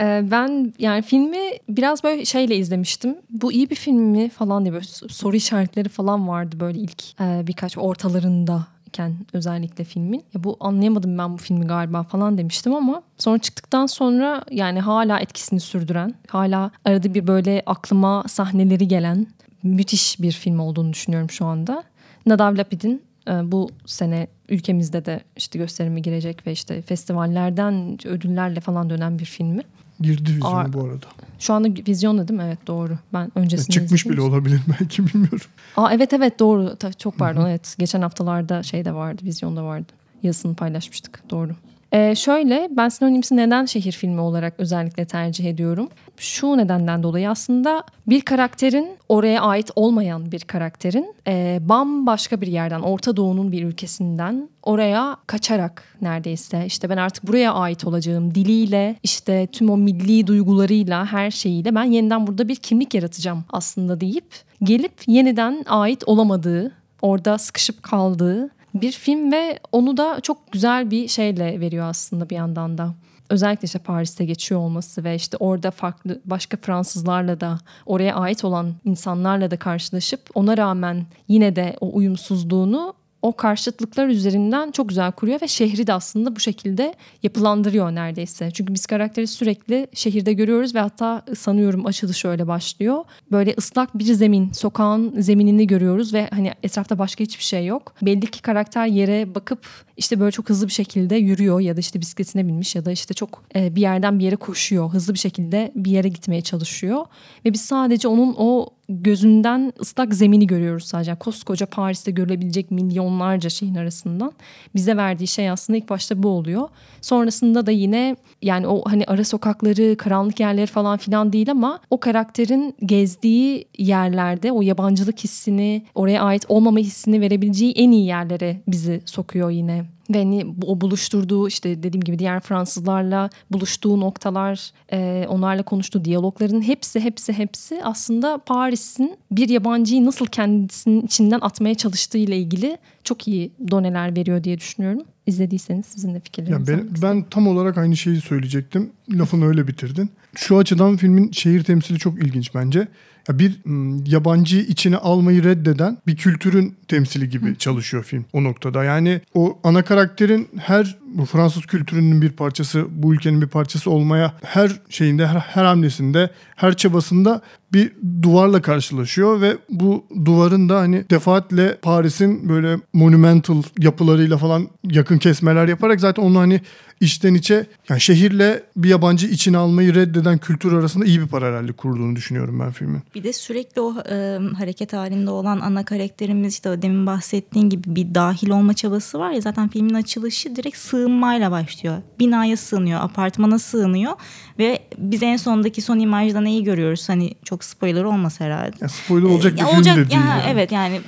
[0.00, 1.38] Ee, ben yani filmi
[1.68, 3.16] biraz böyle şeyle izlemiştim.
[3.30, 7.46] Bu iyi bir film mi falan diye böyle soru işaretleri falan vardı böyle ilk e,
[7.46, 10.24] birkaç ortalarında iken özellikle filmin.
[10.34, 15.20] Ya bu anlayamadım ben bu filmi galiba falan demiştim ama sonra çıktıktan sonra yani hala
[15.20, 19.26] etkisini sürdüren, hala arada bir böyle aklıma sahneleri gelen
[19.62, 21.84] müthiş bir film olduğunu düşünüyorum şu anda.
[22.26, 28.90] Nadav Lapid'in e, bu sene ülkemizde de işte gösterime girecek ve işte festivallerden ödüllerle falan
[28.90, 29.62] dönen bir filmi.
[30.00, 31.06] Girdi vizyona Aa, bu arada.
[31.38, 32.44] Şu anda vizyonda değil mi?
[32.46, 32.98] Evet doğru.
[33.12, 34.12] Ben öncesinde Çıkmış izledim.
[34.12, 35.46] bile olabilir belki bilmiyorum.
[35.76, 36.76] Aa evet evet doğru.
[36.76, 37.46] Tabii çok pardon.
[37.48, 39.22] Evet geçen haftalarda şey de vardı.
[39.24, 39.86] Vizyonda vardı.
[40.22, 41.22] Yazısını paylaşmıştık.
[41.30, 41.52] Doğru.
[41.94, 45.88] Ee, şöyle ben Synonyms'i neden şehir filmi olarak özellikle tercih ediyorum?
[46.16, 52.80] Şu nedenden dolayı aslında bir karakterin oraya ait olmayan bir karakterin e, bambaşka bir yerden
[52.80, 59.46] Orta Doğu'nun bir ülkesinden oraya kaçarak neredeyse işte ben artık buraya ait olacağım diliyle işte
[59.52, 64.92] tüm o milli duygularıyla her şeyiyle ben yeniden burada bir kimlik yaratacağım aslında deyip gelip
[65.06, 66.72] yeniden ait olamadığı
[67.02, 72.36] orada sıkışıp kaldığı bir film ve onu da çok güzel bir şeyle veriyor aslında bir
[72.36, 72.94] yandan da.
[73.30, 78.74] Özellikle işte Paris'te geçiyor olması ve işte orada farklı başka Fransızlarla da oraya ait olan
[78.84, 82.94] insanlarla da karşılaşıp ona rağmen yine de o uyumsuzluğunu
[83.24, 88.50] o karşıtlıklar üzerinden çok güzel kuruyor ve şehri de aslında bu şekilde yapılandırıyor neredeyse.
[88.54, 93.04] Çünkü biz karakteri sürekli şehirde görüyoruz ve hatta sanıyorum açılışı öyle başlıyor.
[93.32, 97.94] Böyle ıslak bir zemin, sokağın zeminini görüyoruz ve hani etrafta başka hiçbir şey yok.
[98.02, 99.66] Belli ki karakter yere bakıp
[99.96, 103.14] işte böyle çok hızlı bir şekilde yürüyor ya da işte bisikletine binmiş ya da işte
[103.14, 104.88] çok e, bir yerden bir yere koşuyor.
[104.88, 107.06] Hızlı bir şekilde bir yere gitmeye çalışıyor
[107.44, 111.10] ve biz sadece onun o gözünden ıslak zemini görüyoruz sadece.
[111.10, 114.32] Yani koskoca Paris'te görülebilecek milyonlarca şeyin arasından
[114.74, 116.68] bize verdiği şey aslında ilk başta bu oluyor.
[117.00, 122.00] Sonrasında da yine yani o hani ara sokakları, karanlık yerleri falan filan değil ama o
[122.00, 129.02] karakterin gezdiği yerlerde o yabancılık hissini, oraya ait olmama hissini verebileceği en iyi yerlere bizi
[129.04, 129.84] sokuyor yine.
[130.10, 137.00] Ve o buluşturduğu işte dediğim gibi diğer Fransızlarla buluştuğu noktalar, e, onlarla konuştuğu diyalogların hepsi
[137.00, 143.52] hepsi hepsi aslında Paris'in bir yabancıyı nasıl kendisinin içinden atmaya çalıştığı ile ilgili çok iyi
[143.70, 145.02] doneler veriyor diye düşünüyorum.
[145.26, 147.16] İzlediyseniz sizin de Ya fikirlerinizi ben, almak isterim.
[147.22, 148.90] ben tam olarak aynı şeyi söyleyecektim.
[149.12, 150.10] Lafını öyle bitirdin.
[150.34, 152.88] Şu açıdan filmin şehir temsili çok ilginç bence.
[153.32, 158.84] Bir m, yabancı içine almayı reddeden bir kültürün temsili gibi çalışıyor film o noktada.
[158.84, 164.34] Yani o ana karakterin her bu Fransız kültürünün bir parçası, bu ülkenin bir parçası olmaya
[164.42, 167.40] her şeyinde, her, her hamlesinde, her çabasında
[167.74, 175.18] bir duvarla karşılaşıyor ve bu duvarın da hani defaatle Paris'in böyle monumental yapılarıyla falan yakın
[175.18, 176.60] kesmeler yaparak zaten onu hani
[177.00, 182.16] içten içe yani şehirle bir yabancı içine almayı reddeden kültür arasında iyi bir paralellik kurduğunu
[182.16, 183.00] düşünüyorum ben filmin.
[183.14, 188.14] Bir de sürekli o e, hareket halinde olan ana karakterimiz işte demin bahsettiğin gibi bir
[188.14, 191.96] dahil olma çabası var ya zaten filmin açılışı direkt sığınmayla başlıyor.
[192.18, 194.12] Binaya sığınıyor, apartmana sığınıyor
[194.58, 197.08] ve biz en sondaki son imajda neyi görüyoruz?
[197.08, 198.76] Hani çok spoiler olmasa herhalde.
[198.80, 200.20] Yani spoiler olacak bir Ya film olacak de değil.
[200.20, 200.42] ya, yani.
[200.48, 201.00] Evet yani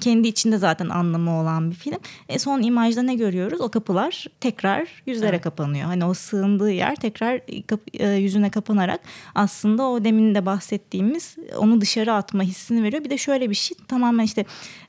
[0.00, 1.96] kendi içinde zaten anlamı olan bir film.
[2.28, 3.60] E, son imajda ne görüyoruz?
[3.60, 5.84] O kapılar tekrar yüzlere kapanıyor.
[5.86, 9.00] Hani o sığındığı yer tekrar kap- e, yüzüne kapanarak
[9.34, 13.04] aslında o demin de bahsettiğimiz onu dışarı atma hissini veriyor.
[13.04, 14.44] Bir de şöyle bir şey tamamen işte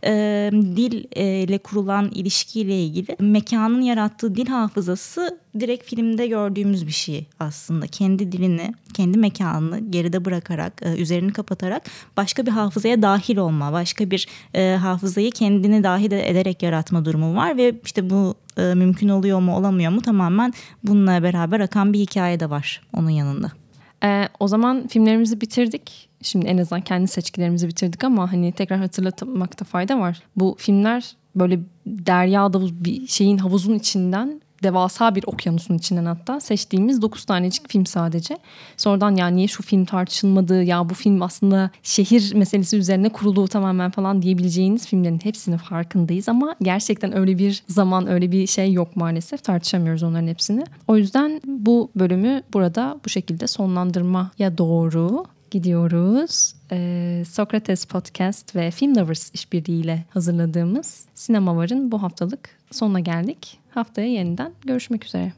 [0.06, 0.12] e,
[0.54, 7.26] dil e, ile kurulan ilişkiyle ilgili mekanın yarattığı dil hafızası direkt filmde gördüğümüz bir şey
[7.40, 7.88] aslında.
[7.88, 11.84] Kendi dilini, kendi mekanını geride bırakarak, e, üzerini kapatarak
[12.18, 17.58] başka bir hafızaya dahil olma, başka bir e, hafızayı kendini dahil ederek yaratma durumu var
[17.58, 20.54] ve işte bu e, mümkün oluyor mu, olamıyor mu tamamen
[20.84, 23.52] bununla beraber akan bir hikaye de var onun yanında.
[24.04, 26.10] Ee, o zaman filmlerimizi bitirdik.
[26.22, 30.22] Şimdi en azından kendi seçkilerimizi bitirdik ama hani tekrar hatırlatmakta fayda var.
[30.36, 37.02] Bu filmler böyle derya havuz bir şeyin havuzun içinden devasa bir okyanusun içinden hatta seçtiğimiz
[37.02, 38.38] 9 tanecik film sadece.
[38.78, 43.92] Sonradan ya niye şu film tartışılmadı ya bu film aslında şehir meselesi üzerine kurulu tamamen
[43.92, 49.44] falan diyebileceğiniz filmlerin hepsinin farkındayız ama gerçekten öyle bir zaman öyle bir şey yok maalesef
[49.44, 50.64] tartışamıyoruz onların hepsini.
[50.88, 56.54] O yüzden bu bölümü burada bu şekilde sonlandırmaya doğru gidiyoruz.
[56.72, 63.60] Ee, Sokrates Podcast ve Film Lovers işbirliğiyle hazırladığımız Sinema Var'ın bu haftalık sonuna geldik.
[63.70, 65.34] Haftaya yeniden görüşmek üzere.